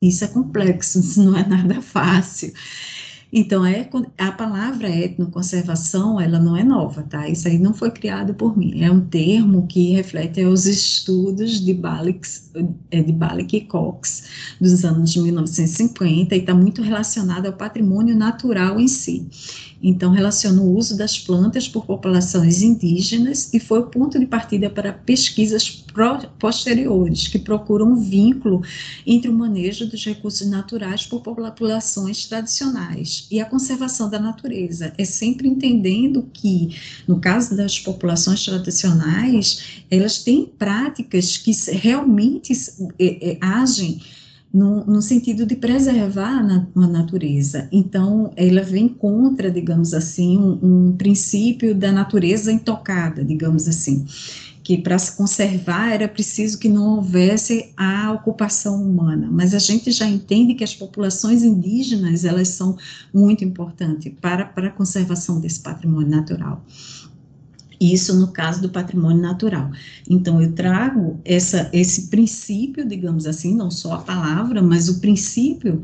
[0.01, 2.53] Isso é complexo, isso não é nada fácil.
[3.31, 7.27] Então, é, a palavra etnoconservação, ela não é nova, tá?
[7.27, 8.81] Isso aí não foi criado por mim.
[8.81, 12.25] É um termo que reflete os estudos de Balik,
[12.89, 13.13] é, de
[13.57, 19.27] e Cox, dos anos de 1950, e está muito relacionado ao patrimônio natural em si.
[19.81, 24.69] Então, relaciona o uso das plantas por populações indígenas e foi o ponto de partida
[24.69, 25.83] para pesquisas
[26.39, 28.61] posteriores, que procuram um vínculo
[29.05, 34.93] entre o manejo dos recursos naturais por populações tradicionais e a conservação da natureza.
[34.97, 36.75] É sempre entendendo que,
[37.07, 42.53] no caso das populações tradicionais, elas têm práticas que realmente
[42.99, 44.01] é, é, agem
[44.53, 47.67] no, no, sentido de preservar na, a natureza.
[47.71, 54.05] Então, ela vem contra, digamos assim, um, um princípio da natureza intocada, digamos assim,
[54.63, 59.29] que para se conservar era preciso que não houvesse a ocupação humana.
[59.31, 62.77] Mas a gente já entende que as populações indígenas elas são
[63.13, 66.63] muito importantes para, para a conservação desse patrimônio natural.
[67.79, 69.71] Isso no caso do patrimônio natural.
[70.09, 75.81] Então, eu trago essa, esse princípio, digamos assim, não só a palavra, mas o princípio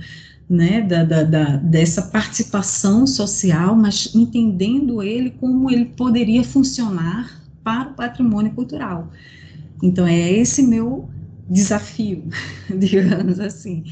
[0.49, 7.89] né, da, da, da, dessa participação social, mas entendendo ele como ele poderia funcionar para
[7.89, 9.11] o patrimônio cultural.
[9.81, 11.09] Então, é esse meu
[11.49, 12.23] desafio,
[12.77, 13.83] digamos assim.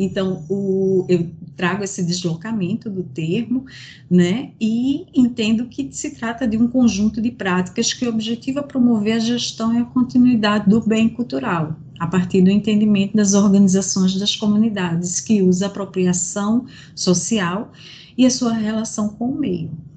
[0.00, 3.66] Então, o, eu trago esse deslocamento do termo,
[4.08, 9.18] né, e entendo que se trata de um conjunto de práticas que objetiva promover a
[9.18, 15.20] gestão e a continuidade do bem cultural, a partir do entendimento das organizações das comunidades,
[15.20, 17.72] que usa a apropriação social
[18.16, 19.87] e a sua relação com o meio.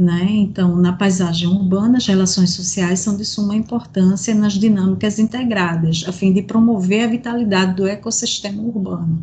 [0.00, 0.28] Né?
[0.30, 6.12] Então, na paisagem urbana, as relações sociais são de suma importância nas dinâmicas integradas, a
[6.12, 9.22] fim de promover a vitalidade do ecossistema urbano.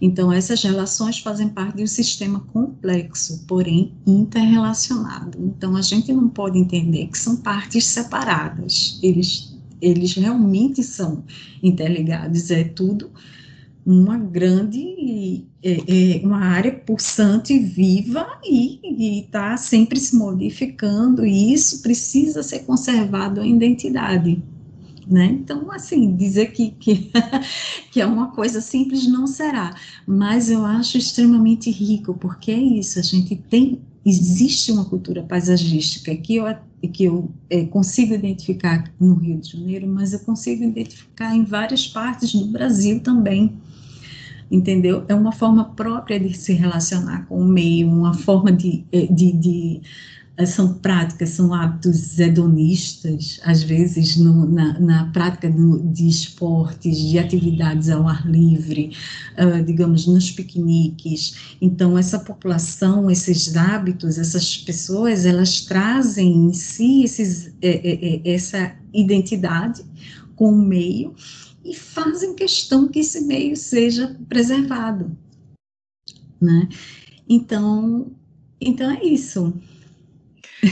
[0.00, 5.38] Então, essas relações fazem parte de um sistema complexo, porém interrelacionado.
[5.40, 11.22] Então, a gente não pode entender que são partes separadas, eles, eles realmente são
[11.62, 13.08] interligados, é tudo
[13.88, 21.80] uma grande, é, é, uma área pulsante, viva e está sempre se modificando, e isso
[21.80, 24.42] precisa ser conservado a identidade.
[25.06, 25.24] Né?
[25.24, 27.10] Então, assim, dizer que, que,
[27.90, 29.74] que é uma coisa simples não será,
[30.06, 36.14] mas eu acho extremamente rico, porque é isso, a gente tem, existe uma cultura paisagística
[36.14, 36.44] que eu,
[36.92, 41.86] que eu é, consigo identificar no Rio de Janeiro, mas eu consigo identificar em várias
[41.86, 43.56] partes do Brasil também,
[44.50, 45.04] entendeu?
[45.08, 49.32] É uma forma própria de se relacionar com o meio, uma forma de, é, de,
[49.32, 49.80] de
[50.46, 57.88] são práticas, são hábitos hedonistas, às vezes no, na, na, prática de esportes, de atividades
[57.88, 58.92] ao ar livre,
[59.36, 61.56] uh, digamos, nos piqueniques.
[61.60, 68.34] Então, essa população, esses hábitos, essas pessoas, elas trazem em si esses, é, é, é,
[68.34, 69.82] essa identidade
[70.36, 71.14] com o meio
[71.68, 75.16] e fazem questão que esse meio seja preservado,
[76.40, 76.68] né?
[77.28, 78.10] Então,
[78.58, 79.52] então é isso.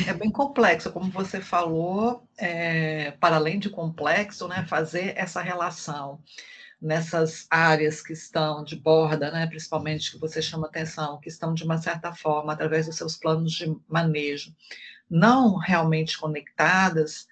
[0.07, 6.19] É bem complexo, como você falou, é, para além de complexo, né, fazer essa relação
[6.81, 11.63] nessas áreas que estão de borda, né, principalmente que você chama atenção, que estão de
[11.63, 14.55] uma certa forma, através dos seus planos de manejo,
[15.09, 17.29] não realmente conectadas,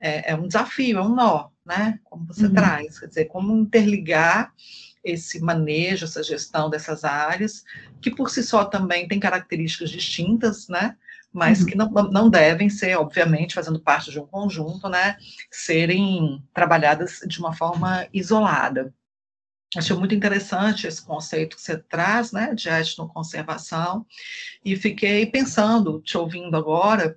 [0.00, 2.54] é, é um desafio, é um nó, né, como você uhum.
[2.54, 4.54] traz, quer dizer, como interligar
[5.04, 7.62] esse manejo, essa gestão dessas áreas,
[8.00, 10.96] que por si só também tem características distintas, né,
[11.30, 11.66] mas uhum.
[11.66, 15.18] que não, não devem ser, obviamente, fazendo parte de um conjunto, né,
[15.50, 18.92] serem trabalhadas de uma forma isolada.
[19.76, 24.06] Achei muito interessante esse conceito que você traz, né, de etnoconservação,
[24.64, 27.14] e fiquei pensando, te ouvindo agora,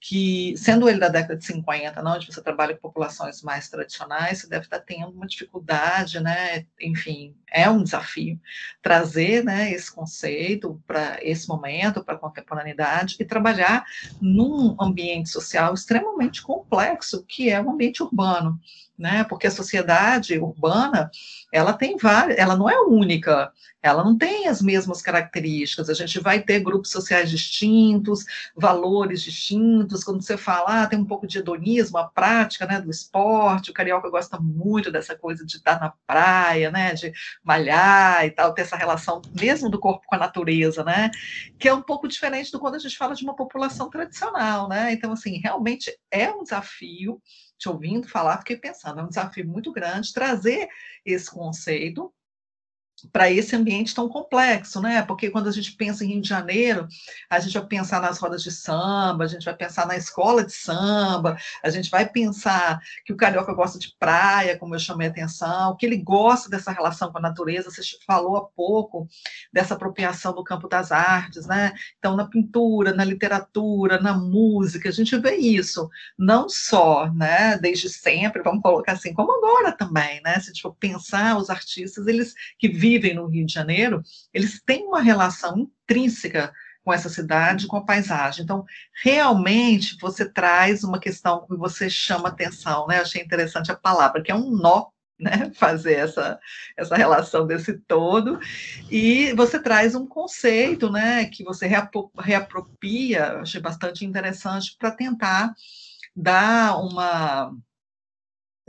[0.00, 4.38] que, sendo ele da década de 50, não, onde você trabalha com populações mais tradicionais,
[4.40, 6.66] você deve estar tendo uma dificuldade, né?
[6.80, 8.38] Enfim, é um desafio
[8.82, 13.84] trazer né, esse conceito para esse momento, para a contemporaneidade, e trabalhar
[14.20, 18.58] num ambiente social extremamente complexo, que é o ambiente urbano,
[19.00, 19.24] né?
[19.24, 21.10] Porque a sociedade urbana,
[21.52, 23.50] ela tem várias, ela não é única,
[23.82, 25.88] ela não tem as mesmas características.
[25.88, 28.24] A gente vai ter grupos sociais distintos,
[28.54, 30.04] valores distintos.
[30.04, 33.74] Quando você fala, ah, tem um pouco de hedonismo, a prática né, do esporte, o
[33.74, 37.10] carioca gosta muito dessa coisa de estar na praia, né, de
[37.42, 41.10] malhar e tal, ter essa relação mesmo do corpo com a natureza, né,
[41.58, 44.92] que é um pouco diferente do quando a gente fala de uma população tradicional, né.
[44.92, 47.20] Então, assim, realmente é um desafio.
[47.58, 50.66] Te ouvindo falar, fiquei pensando, é um desafio muito grande trazer
[51.04, 52.10] esse conceito
[53.12, 55.02] para esse ambiente tão complexo, né?
[55.02, 56.86] Porque quando a gente pensa em Rio de Janeiro,
[57.28, 60.52] a gente vai pensar nas rodas de samba, a gente vai pensar na escola de
[60.52, 65.10] samba, a gente vai pensar que o carioca gosta de praia, como eu chamei a
[65.10, 67.70] atenção, que ele gosta dessa relação com a natureza.
[67.70, 69.08] Você falou há pouco
[69.52, 71.72] dessa apropriação do campo das artes, né?
[71.98, 75.88] Então, na pintura, na literatura, na música, a gente vê isso,
[76.18, 77.56] não só, né?
[77.58, 80.34] Desde sempre, vamos colocar assim, como agora também, né?
[80.34, 84.02] Se a gente for pensar os artistas, eles que vivem vivem no Rio de Janeiro,
[84.34, 86.52] eles têm uma relação intrínseca
[86.84, 88.42] com essa cidade, com a paisagem.
[88.42, 88.64] Então,
[89.02, 93.00] realmente, você traz uma questão que você chama atenção, né?
[93.00, 94.86] Achei interessante a palavra, que é um nó,
[95.18, 95.52] né?
[95.54, 96.38] Fazer essa,
[96.76, 98.40] essa relação desse todo.
[98.90, 101.26] E você traz um conceito, né?
[101.26, 101.68] Que você
[102.18, 105.54] reapropria, achei bastante interessante, para tentar
[106.16, 107.54] dar uma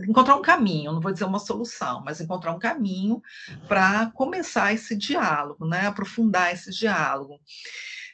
[0.08, 3.22] encontrar um caminho, não vou dizer uma solução, mas encontrar um caminho
[3.68, 5.88] para começar esse diálogo, né?
[5.88, 7.40] Aprofundar esse diálogo.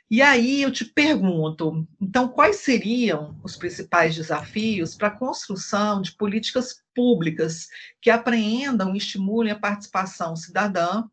[0.09, 6.13] E aí eu te pergunto, então, quais seriam os principais desafios para a construção de
[6.13, 7.67] políticas públicas
[8.01, 11.03] que apreendam e estimulem a participação cidadã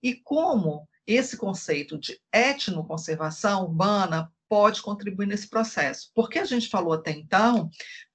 [0.00, 6.12] e como esse conceito de etnoconservação urbana pode contribuir nesse processo?
[6.14, 7.68] Porque a gente falou até então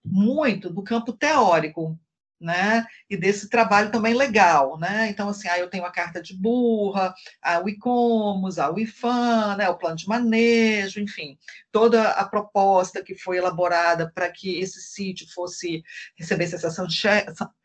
[0.03, 1.99] muito do campo teórico,
[2.39, 2.85] né?
[3.09, 5.09] E desse trabalho também legal, né?
[5.09, 9.69] Então, assim, aí eu tenho a carta de burra, a Wicomos, a Wifan, né?
[9.69, 11.37] O plano de manejo, enfim,
[11.71, 15.83] toda a proposta que foi elaborada para que esse sítio fosse
[16.17, 16.85] receber essa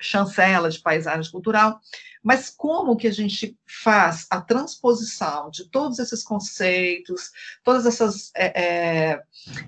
[0.01, 1.81] chancela de paisagem cultural.
[2.25, 7.31] Mas como que a gente faz a transposição de todos esses conceitos,
[7.63, 9.23] todas essas, é, é,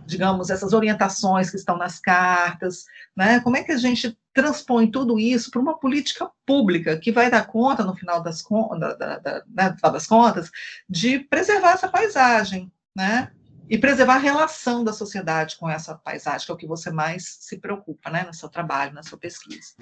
[0.07, 3.41] digamos, essas orientações que estão nas cartas, né?
[3.41, 7.47] Como é que a gente transpõe tudo isso para uma política pública que vai dar
[7.47, 8.45] conta, no final das,
[8.79, 10.51] da, da, da, né, das contas,
[10.87, 13.33] de preservar essa paisagem, né?
[13.69, 17.39] E preservar a relação da sociedade com essa paisagem, que é o que você mais
[17.41, 19.73] se preocupa, né, no seu trabalho, na sua pesquisa.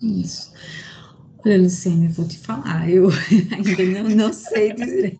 [0.00, 0.52] Isso.
[1.44, 3.08] Olha, Luciana, eu vou te falar, eu
[3.50, 5.18] ainda não, não sei dizer.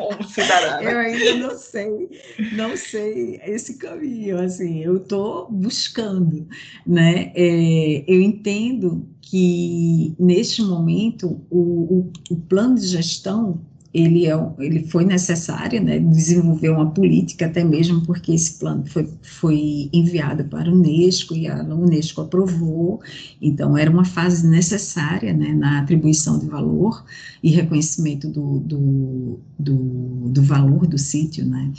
[0.00, 0.80] Como cidadã.
[0.80, 2.08] Eu ainda não sei,
[2.52, 6.48] não sei esse caminho, assim, eu estou buscando,
[6.86, 7.32] né?
[7.34, 13.60] É, eu entendo que, neste momento, o, o, o plano de gestão
[13.92, 19.08] ele, é, ele foi necessário né, desenvolver uma política, até mesmo porque esse plano foi,
[19.20, 23.00] foi enviado para a Unesco e a Unesco aprovou,
[23.42, 27.04] então era uma fase necessária né, na atribuição de valor
[27.42, 31.72] e reconhecimento do, do, do, do valor do sítio, né?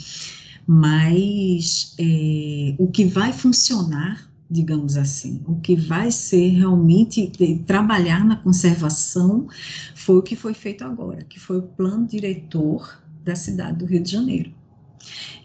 [0.66, 5.40] Mas é, o que vai funcionar digamos assim.
[5.46, 7.32] O que vai ser realmente
[7.66, 9.48] trabalhar na conservação
[9.94, 14.02] foi o que foi feito agora, que foi o plano diretor da cidade do Rio
[14.02, 14.52] de Janeiro.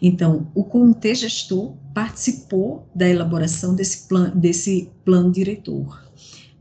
[0.02, 6.07] Então, o comitê gestor participou da elaboração desse, plan, desse plano diretor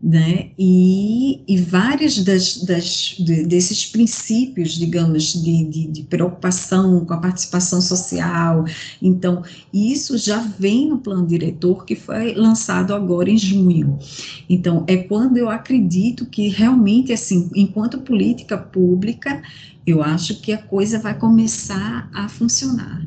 [0.03, 0.51] né?
[0.59, 7.19] E, e vários das, das, de, desses princípios, digamos, de, de, de, preocupação com a
[7.19, 8.65] participação social,
[9.01, 9.43] então,
[9.73, 13.99] isso já vem no plano diretor que foi lançado agora em junho.
[14.49, 19.43] Então, é quando eu acredito que realmente, assim, enquanto política pública,
[19.87, 23.03] eu acho que a coisa vai começar a funcionar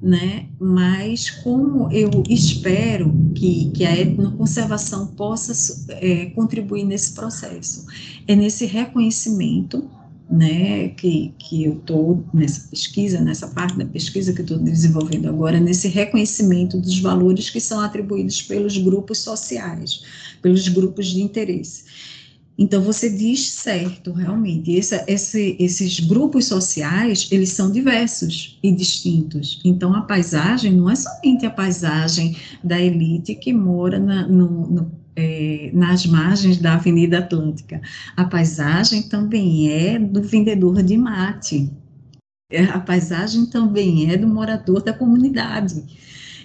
[0.00, 0.46] né?
[0.58, 5.52] Mas como eu espero que, que a etnoconservação possa
[5.90, 7.86] é, contribuir nesse processo,
[8.26, 9.88] é nesse reconhecimento,
[10.28, 15.60] né, que, que eu estou nessa pesquisa, nessa parte da pesquisa que estou desenvolvendo agora,
[15.60, 20.02] nesse reconhecimento dos valores que são atribuídos pelos grupos sociais,
[20.42, 21.84] pelos grupos de interesse.
[22.58, 24.78] Então, você diz certo, realmente.
[24.78, 29.60] Essa, esse, esses grupos sociais, eles são diversos e distintos.
[29.64, 34.92] Então, a paisagem não é somente a paisagem da elite que mora na, no, no,
[35.14, 37.80] é, nas margens da Avenida Atlântica.
[38.16, 41.70] A paisagem também é do vendedor de mate.
[42.50, 45.82] É, a paisagem também é do morador da comunidade,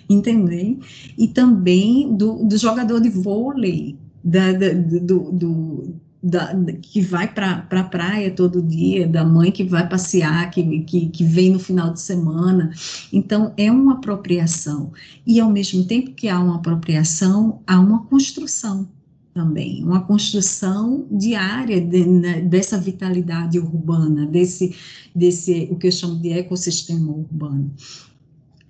[0.10, 0.80] entendeu?
[1.18, 7.52] E também do, do jogador de vôlei, da, da, do, do da, que vai para
[7.52, 11.60] a pra praia todo dia, da mãe que vai passear, que, que, que vem no
[11.60, 12.72] final de semana.
[13.12, 14.92] Então, é uma apropriação.
[15.26, 18.88] E, ao mesmo tempo que há uma apropriação, há uma construção
[19.34, 24.76] também, uma construção diária de, né, dessa vitalidade urbana, desse,
[25.16, 27.72] desse, o que eu chamo de ecossistema urbano.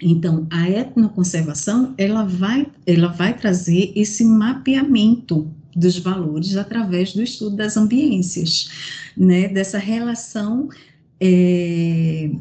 [0.02, 7.56] Então, a etnoconservação, ela vai, ela vai trazer esse mapeamento dos valores através do estudo
[7.56, 8.70] das ambiências,
[9.16, 10.70] né, dessa relação
[11.20, 12.32] é,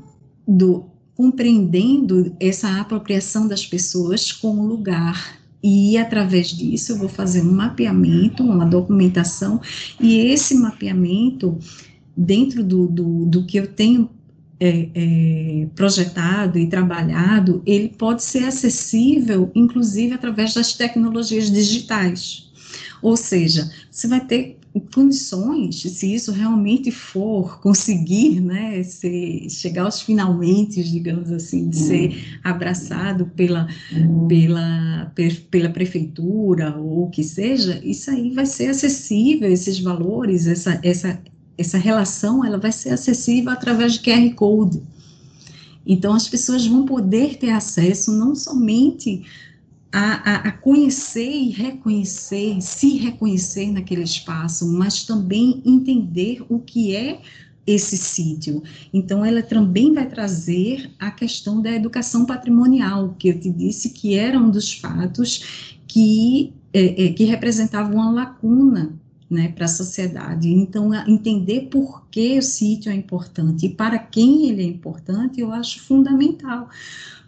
[0.47, 5.39] do compreendendo essa apropriação das pessoas com o lugar.
[5.63, 9.61] E através disso eu vou fazer um mapeamento, uma documentação
[10.01, 11.59] e esse mapeamento
[12.17, 14.09] dentro do, do, do que eu tenho
[14.61, 22.51] é, é, projetado e trabalhado, ele pode ser acessível, inclusive através das tecnologias digitais.
[23.03, 24.61] Ou seja, você vai ter
[24.95, 32.39] condições, se isso realmente for conseguir, né, ser, chegar aos finalmente, digamos assim, de ser
[32.45, 33.67] abraçado pela,
[34.29, 35.13] pela,
[35.51, 41.21] pela prefeitura ou o que seja, isso aí vai ser acessível, esses valores, essa, essa,
[41.61, 44.83] essa relação ela vai ser acessível através de QR Code.
[45.87, 49.23] Então, as pessoas vão poder ter acesso não somente
[49.93, 56.95] a, a, a, conhecer e reconhecer, se reconhecer naquele espaço, mas também entender o que
[56.95, 57.21] é
[57.67, 58.63] esse sítio.
[58.93, 64.15] Então, ela também vai trazer a questão da educação patrimonial, que eu te disse que
[64.15, 69.00] era um dos fatos que, é, é, que representavam uma lacuna
[69.31, 70.49] né, para a sociedade.
[70.49, 75.53] Então, entender por que o sítio é importante e para quem ele é importante, eu
[75.53, 76.69] acho fundamental,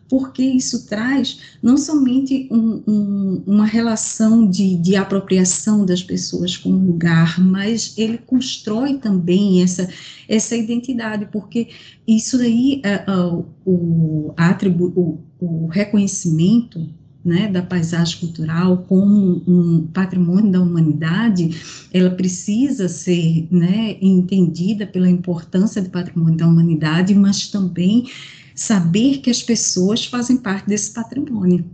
[0.09, 6.71] porque isso traz não somente um, um, uma relação de, de, apropriação das pessoas com
[6.71, 9.89] o lugar, mas ele constrói também essa,
[10.29, 11.69] essa identidade, porque
[12.07, 16.87] isso aí, uh, uh, o, atribu o, o reconhecimento
[17.25, 25.09] né, da paisagem cultural como um patrimônio da humanidade, ela precisa ser né, entendida pela
[25.09, 28.11] importância do patrimônio da humanidade, mas também
[28.55, 31.65] saber que as pessoas fazem parte desse patrimônio.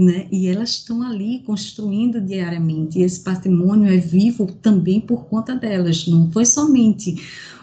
[0.00, 0.26] Né?
[0.32, 6.06] E elas estão ali construindo diariamente, e esse patrimônio é vivo também por conta delas,
[6.06, 7.16] não foi somente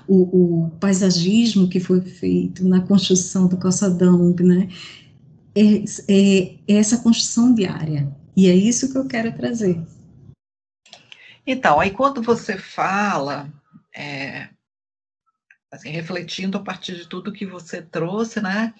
[0.07, 4.69] o, o paisagismo que foi feito na construção do calçadão, né?
[5.57, 8.15] É, é, é essa construção diária.
[8.35, 9.81] E é isso que eu quero trazer.
[11.45, 13.51] Então, aí quando você fala,
[13.95, 14.49] é,
[15.71, 18.73] assim, refletindo a partir de tudo que você trouxe, né?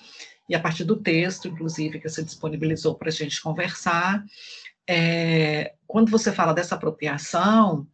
[0.50, 4.24] E a partir do texto, inclusive, que você disponibilizou para a gente conversar,
[4.88, 7.88] é, quando você fala dessa apropriação,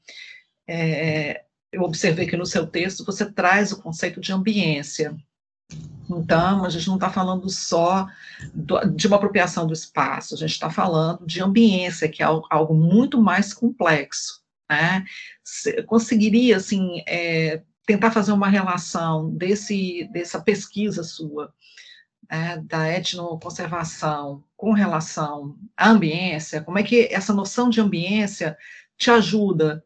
[0.67, 5.15] é, eu observei que no seu texto você traz o conceito de ambiência.
[6.09, 8.07] Então, a gente não está falando só
[8.95, 13.21] de uma apropriação do espaço, a gente está falando de ambiência, que é algo, muito
[13.21, 14.41] mais complexo.
[14.69, 15.05] Né?
[15.85, 21.53] conseguiria, assim, é, tentar fazer uma relação desse, dessa pesquisa sua,
[22.29, 28.57] né, da etnoconservação com relação à ambiência, como é que essa noção de ambiência
[28.97, 29.83] te ajuda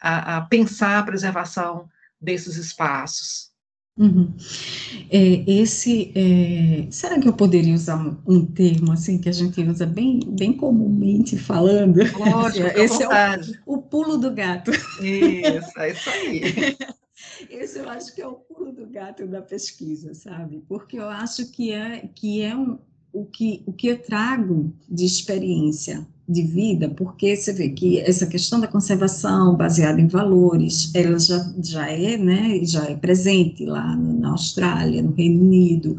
[0.00, 1.88] a, a pensar a preservação
[2.20, 3.47] desses espaços?
[3.98, 4.32] Uhum.
[5.10, 9.60] É, esse, é, será que eu poderia usar um, um, termo assim que a gente
[9.60, 11.98] usa bem, bem comumente falando?
[12.16, 13.08] Lógico, esse é
[13.66, 14.70] o, o, pulo do gato.
[14.70, 16.76] Isso, é isso aí.
[17.50, 20.62] Esse eu acho que é o pulo do gato da pesquisa, sabe?
[20.68, 22.78] Porque eu acho que é que é um,
[23.12, 28.26] o que o que eu trago de experiência de vida, porque você vê que essa
[28.26, 33.96] questão da conservação baseada em valores, ela já, já é, né, já é presente lá
[33.96, 35.96] na Austrália, no Reino Unido,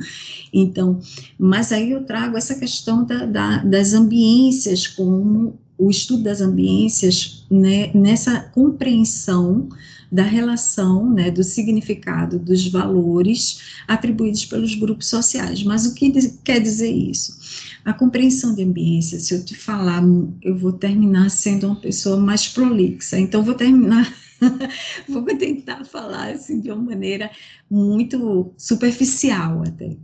[0.54, 1.00] então,
[1.38, 7.46] mas aí eu trago essa questão da, da, das ambiências, como o estudo das ambiências,
[7.50, 9.70] né, nessa compreensão
[10.12, 15.64] da relação, né, do significado dos valores atribuídos pelos grupos sociais.
[15.64, 16.12] Mas o que
[16.44, 17.38] quer dizer isso?
[17.86, 20.04] A compreensão de ambiência, se eu te falar,
[20.42, 24.14] eu vou terminar sendo uma pessoa mais prolixa, então vou terminar
[25.08, 27.30] vou tentar falar assim de uma maneira
[27.70, 29.98] muito superficial até.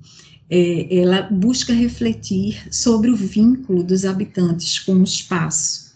[0.49, 5.93] É, ela busca refletir sobre o vínculo dos habitantes com o espaço,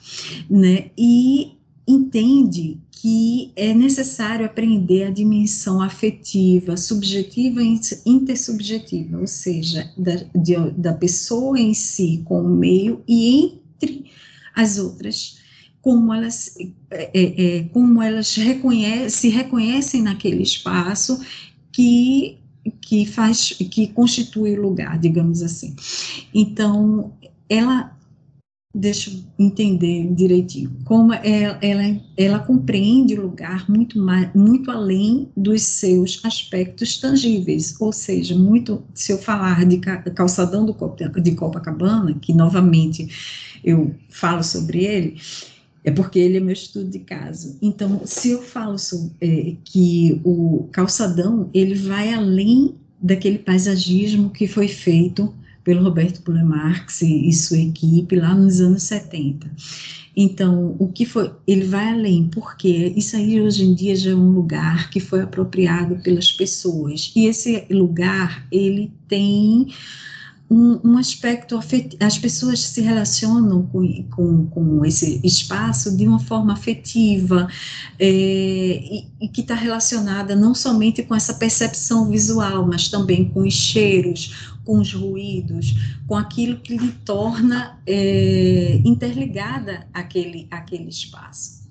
[0.49, 0.89] né?
[0.97, 1.51] E
[1.87, 10.55] entende que é necessário aprender a dimensão afetiva, subjetiva e intersubjetiva, ou seja, da, de,
[10.71, 14.11] da pessoa em si com o meio e entre
[14.53, 15.37] as outras,
[15.81, 16.53] como elas,
[16.91, 21.21] é, é, é como elas se reconhecem naquele espaço
[21.71, 22.37] que
[22.81, 25.75] que faz que constitui o lugar, digamos assim.
[26.33, 27.13] Então,
[27.47, 27.97] ela
[28.73, 35.27] deixa eu entender direitinho, como ela, ela, ela compreende o lugar muito, mais, muito além
[35.35, 40.75] dos seus aspectos tangíveis, ou seja, muito, se eu falar de calçadão do,
[41.19, 43.07] de Copacabana, que novamente
[43.63, 45.17] eu falo sobre ele,
[45.83, 47.57] é porque ele é meu estudo de caso.
[47.61, 54.45] Então, se eu falo sobre, é, que o calçadão, ele vai além daquele paisagismo que
[54.45, 55.33] foi feito
[55.69, 59.47] pelo Roberto Puller Marx e, e sua equipe lá nos anos 70.
[60.17, 64.15] Então, o que foi, ele vai além, porque isso aí hoje em dia já é
[64.15, 67.11] um lugar que foi apropriado pelas pessoas.
[67.15, 69.67] E esse lugar, ele tem
[70.49, 76.19] um, um, aspecto afetivo, as pessoas se relacionam com, com, com, esse espaço de uma
[76.19, 77.47] forma afetiva
[77.99, 83.41] é, e, e, que está relacionada não somente com essa percepção visual, mas também com
[83.41, 85.73] os cheiros, com os ruídos,
[86.05, 91.67] com aquilo que lhe torna é, interligada aquele, aquele espaço.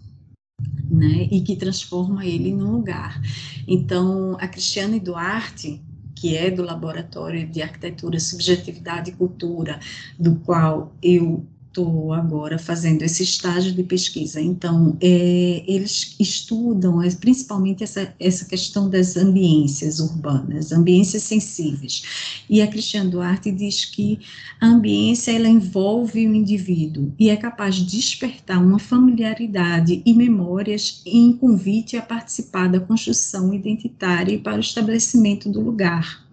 [0.91, 3.21] Né, e que transforma ele num lugar.
[3.69, 5.81] Então, a Cristiane Duarte,
[6.17, 9.79] que é do Laboratório de Arquitetura, Subjetividade e Cultura,
[10.19, 11.47] do qual eu
[11.79, 14.41] estou agora fazendo esse estágio de pesquisa.
[14.41, 22.43] Então, é, eles estudam é, principalmente essa, essa questão das ambiências urbanas, ambiências sensíveis.
[22.51, 24.19] E a Cristiane Duarte diz que
[24.61, 31.01] a ambiência ela envolve o indivíduo e é capaz de despertar uma familiaridade e memórias
[31.07, 36.28] em convite a participar da construção identitária e para o estabelecimento do lugar.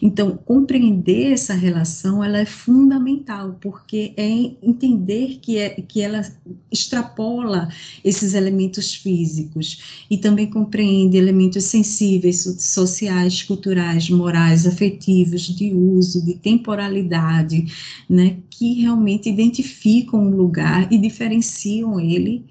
[0.00, 4.28] Então, compreender essa relação, ela é fundamental, porque é
[4.62, 6.22] entender que, é, que ela
[6.70, 7.68] extrapola
[8.04, 16.34] esses elementos físicos e também compreende elementos sensíveis, sociais, culturais, morais, afetivos, de uso, de
[16.34, 17.66] temporalidade,
[18.08, 22.44] né, que realmente identificam um lugar e diferenciam ele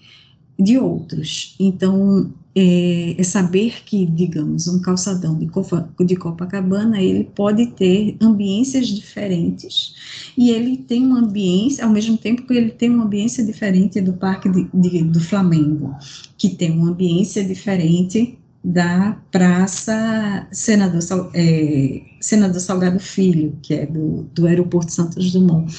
[0.59, 1.55] de outros.
[1.59, 8.17] Então, é, é, saber que, digamos, um calçadão de, Copa, de Copacabana, ele pode ter
[8.19, 9.93] ambiências diferentes,
[10.35, 14.13] e ele tem uma ambiência, ao mesmo tempo que ele tem uma ambiência diferente do
[14.13, 15.95] Parque de, de, do Flamengo,
[16.35, 24.23] que tem uma ambiência diferente da Praça Senador, é, Senador Salgado Filho, que é do,
[24.33, 25.71] do Aeroporto Santos Dumont.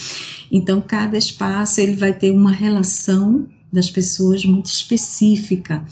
[0.53, 5.85] Então, cada espaço ele vai ter uma relação das pessoas muito específica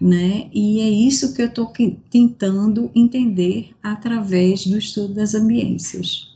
[0.00, 0.48] né?
[0.52, 1.72] E é isso que eu estou
[2.10, 6.30] tentando entender através do estudo das ambiências.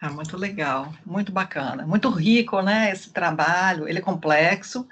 [0.00, 2.90] Ah, muito legal, muito bacana, muito rico, né?
[2.90, 4.86] Esse trabalho, ele é complexo.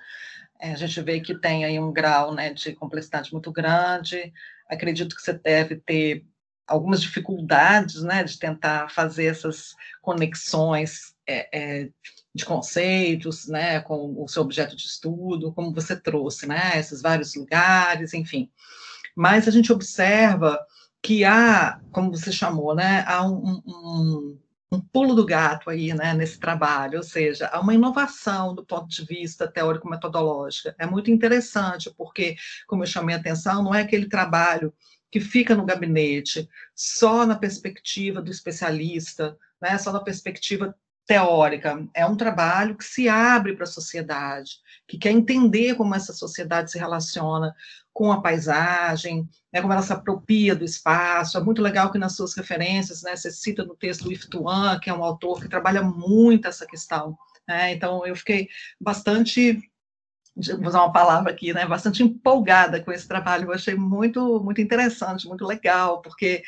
[0.60, 4.32] É, a gente vê que tem aí um grau, né, de complexidade muito grande.
[4.68, 6.26] Acredito que você deve ter
[6.66, 11.88] algumas dificuldades, né, de tentar fazer essas conexões é, é,
[12.34, 17.34] de conceitos, né, com o seu objeto de estudo, como você trouxe, né, esses vários
[17.34, 18.50] lugares, enfim.
[19.16, 20.58] Mas a gente observa
[21.02, 24.38] que há, como você chamou, né, há um, um,
[24.70, 28.88] um pulo do gato aí, né, nesse trabalho, ou seja, há uma inovação do ponto
[28.88, 30.74] de vista teórico-metodológico.
[30.78, 34.72] É muito interessante, porque, como eu chamei a atenção, não é aquele trabalho
[35.10, 40.74] que fica no gabinete só na perspectiva do especialista, né, só na perspectiva
[41.08, 46.12] teórica, é um trabalho que se abre para a sociedade, que quer entender como essa
[46.12, 47.54] sociedade se relaciona
[47.94, 51.38] com a paisagem, né, como ela se apropria do espaço.
[51.38, 54.78] É muito legal que nas suas referências, né, você cita no texto o Yves Tuan,
[54.80, 57.16] que é um autor que trabalha muito essa questão.
[57.48, 58.46] Né, então, eu fiquei
[58.78, 59.58] bastante
[60.58, 63.48] vou usar uma palavra aqui, né, bastante empolgada com esse trabalho.
[63.48, 66.42] Eu achei muito, muito interessante, muito legal, porque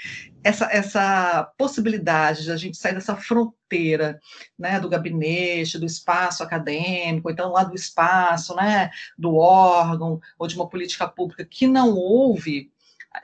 [0.44, 4.20] essa, essa possibilidade de a gente sair dessa fronteira,
[4.58, 10.54] né, do gabinete, do espaço acadêmico, então lá do espaço, né, do órgão ou de
[10.54, 12.70] uma política pública que não houve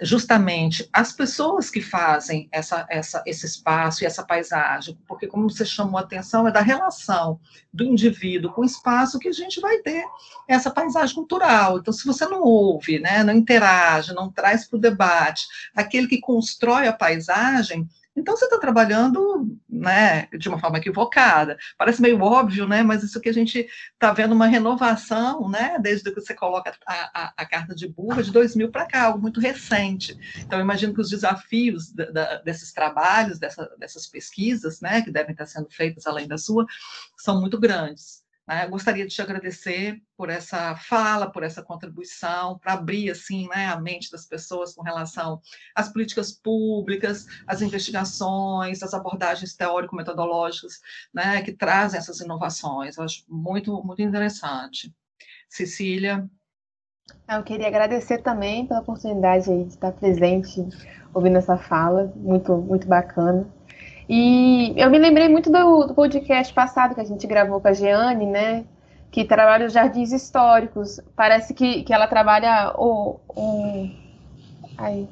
[0.01, 5.65] justamente as pessoas que fazem essa, essa, esse espaço e essa paisagem, porque como você
[5.65, 7.39] chamou a atenção, é da relação
[7.73, 10.05] do indivíduo com o espaço que a gente vai ter
[10.49, 11.79] essa paisagem cultural.
[11.79, 16.21] Então, se você não ouve, né, não interage, não traz para o debate aquele que
[16.21, 21.59] constrói a paisagem, então você está trabalhando né, de uma forma equivocada.
[21.77, 22.83] Parece meio óbvio, né?
[22.83, 25.79] Mas isso que a gente está vendo uma renovação, né?
[25.79, 29.21] Desde que você coloca a, a, a carta de burra de 2000 para cá, algo
[29.21, 30.17] muito recente.
[30.39, 35.33] Então, imagino que os desafios da, da, desses trabalhos, dessa, dessas pesquisas, né, que devem
[35.33, 36.67] estar sendo feitas além da sua,
[37.17, 38.26] são muito grandes.
[38.47, 38.67] Né?
[38.69, 43.81] Gostaria de te agradecer por essa fala, por essa contribuição, para abrir assim, né, a
[43.81, 45.41] mente das pessoas com relação
[45.75, 50.81] às políticas públicas, às investigações, às abordagens teórico-metodológicas
[51.13, 52.97] né, que trazem essas inovações.
[52.97, 54.95] Eu acho muito, muito interessante.
[55.49, 56.29] Cecília.
[57.29, 60.61] Eu queria agradecer também pela oportunidade de estar presente
[61.15, 63.49] ouvindo essa fala, muito, muito bacana.
[64.09, 67.73] E eu me lembrei muito do, do, podcast passado que a gente gravou com a
[67.73, 68.65] Jeane, né?
[69.11, 71.01] Que trabalha os jardins históricos.
[71.17, 73.91] Parece que, que ela trabalha o, o,
[74.79, 75.09] aí,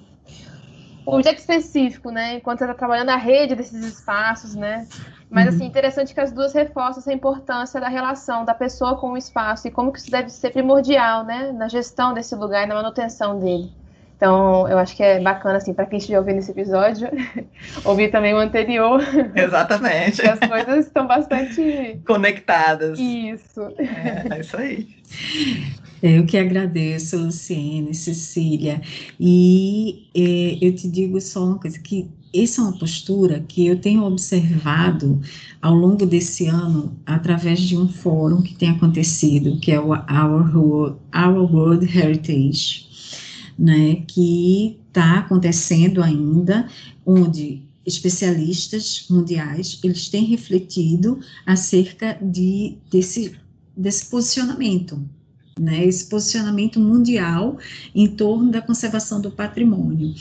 [1.06, 2.34] um objeto específico, né?
[2.34, 4.86] Enquanto você está trabalhando a rede desses espaços, né?
[5.28, 5.68] Mas, assim, uhum.
[5.68, 9.70] interessante que as duas reforçam essa importância da relação da pessoa com o espaço e
[9.70, 11.50] como que isso deve ser primordial, né?
[11.52, 13.72] Na gestão desse lugar e na manutenção dele.
[14.16, 17.08] Então, eu acho que é bacana, assim, para quem estiver ouvindo esse episódio,
[17.84, 19.00] ouvir também o anterior.
[19.34, 20.22] Exatamente.
[20.22, 22.98] as coisas estão bastante conectadas.
[22.98, 23.60] Isso.
[23.78, 24.88] É, é isso aí.
[26.02, 28.80] Eu que agradeço, Luciene, Cecília.
[29.18, 33.80] E é, eu te digo só uma coisa, que essa é uma postura que eu
[33.80, 35.20] tenho observado
[35.62, 40.98] ao longo desse ano, através de um fórum que tem acontecido, que é o Our,
[41.14, 42.93] Our World Heritage,
[43.58, 46.68] né, que está acontecendo ainda,
[47.04, 53.34] onde especialistas mundiais eles têm refletido acerca de desse
[53.76, 55.02] desse posicionamento,
[55.58, 57.58] né, esse posicionamento mundial
[57.94, 60.14] em torno da conservação do patrimônio,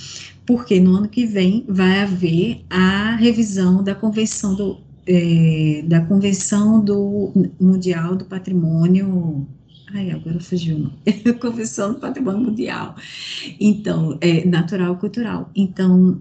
[0.45, 6.83] porque no ano que vem vai haver a revisão da convenção do é, da convenção
[6.83, 9.45] do mundial do patrimônio
[9.93, 10.91] Ai, agora fugiu, não.
[11.39, 12.95] Convenção do Patrimônio Mundial.
[13.59, 15.51] Então, é natural e cultural.
[15.55, 16.19] Então,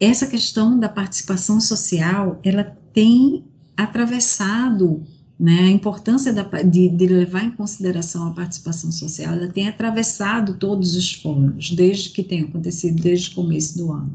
[0.00, 3.44] essa questão da participação social, ela tem
[3.76, 5.02] atravessado
[5.38, 10.54] né, a importância da, de, de, levar em consideração a participação social, ela tem atravessado
[10.54, 14.12] todos os fóruns, desde que tem acontecido, desde o começo do ano.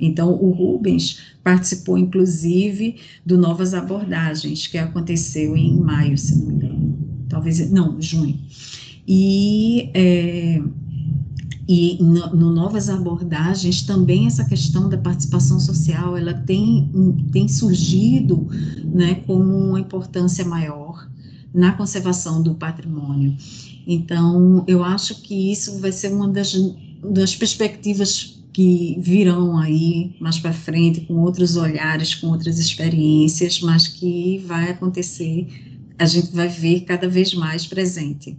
[0.00, 6.59] Então, o Rubens participou, inclusive, do Novas Abordagens, que aconteceu em maio, se não me
[7.30, 8.38] talvez, não, junho.
[9.08, 10.62] E, é,
[11.66, 16.90] e no, no, Novas Abordagens também essa questão da participação social, ela tem,
[17.32, 18.46] tem surgido
[18.84, 21.08] né, como uma importância maior
[21.54, 23.36] na conservação do patrimônio.
[23.86, 26.54] Então, eu acho que isso vai ser uma das,
[27.02, 33.86] das perspectivas que virão aí mais para frente com outros olhares, com outras experiências, mas
[33.86, 35.69] que vai acontecer
[36.00, 38.34] a gente vai ver cada vez mais presente.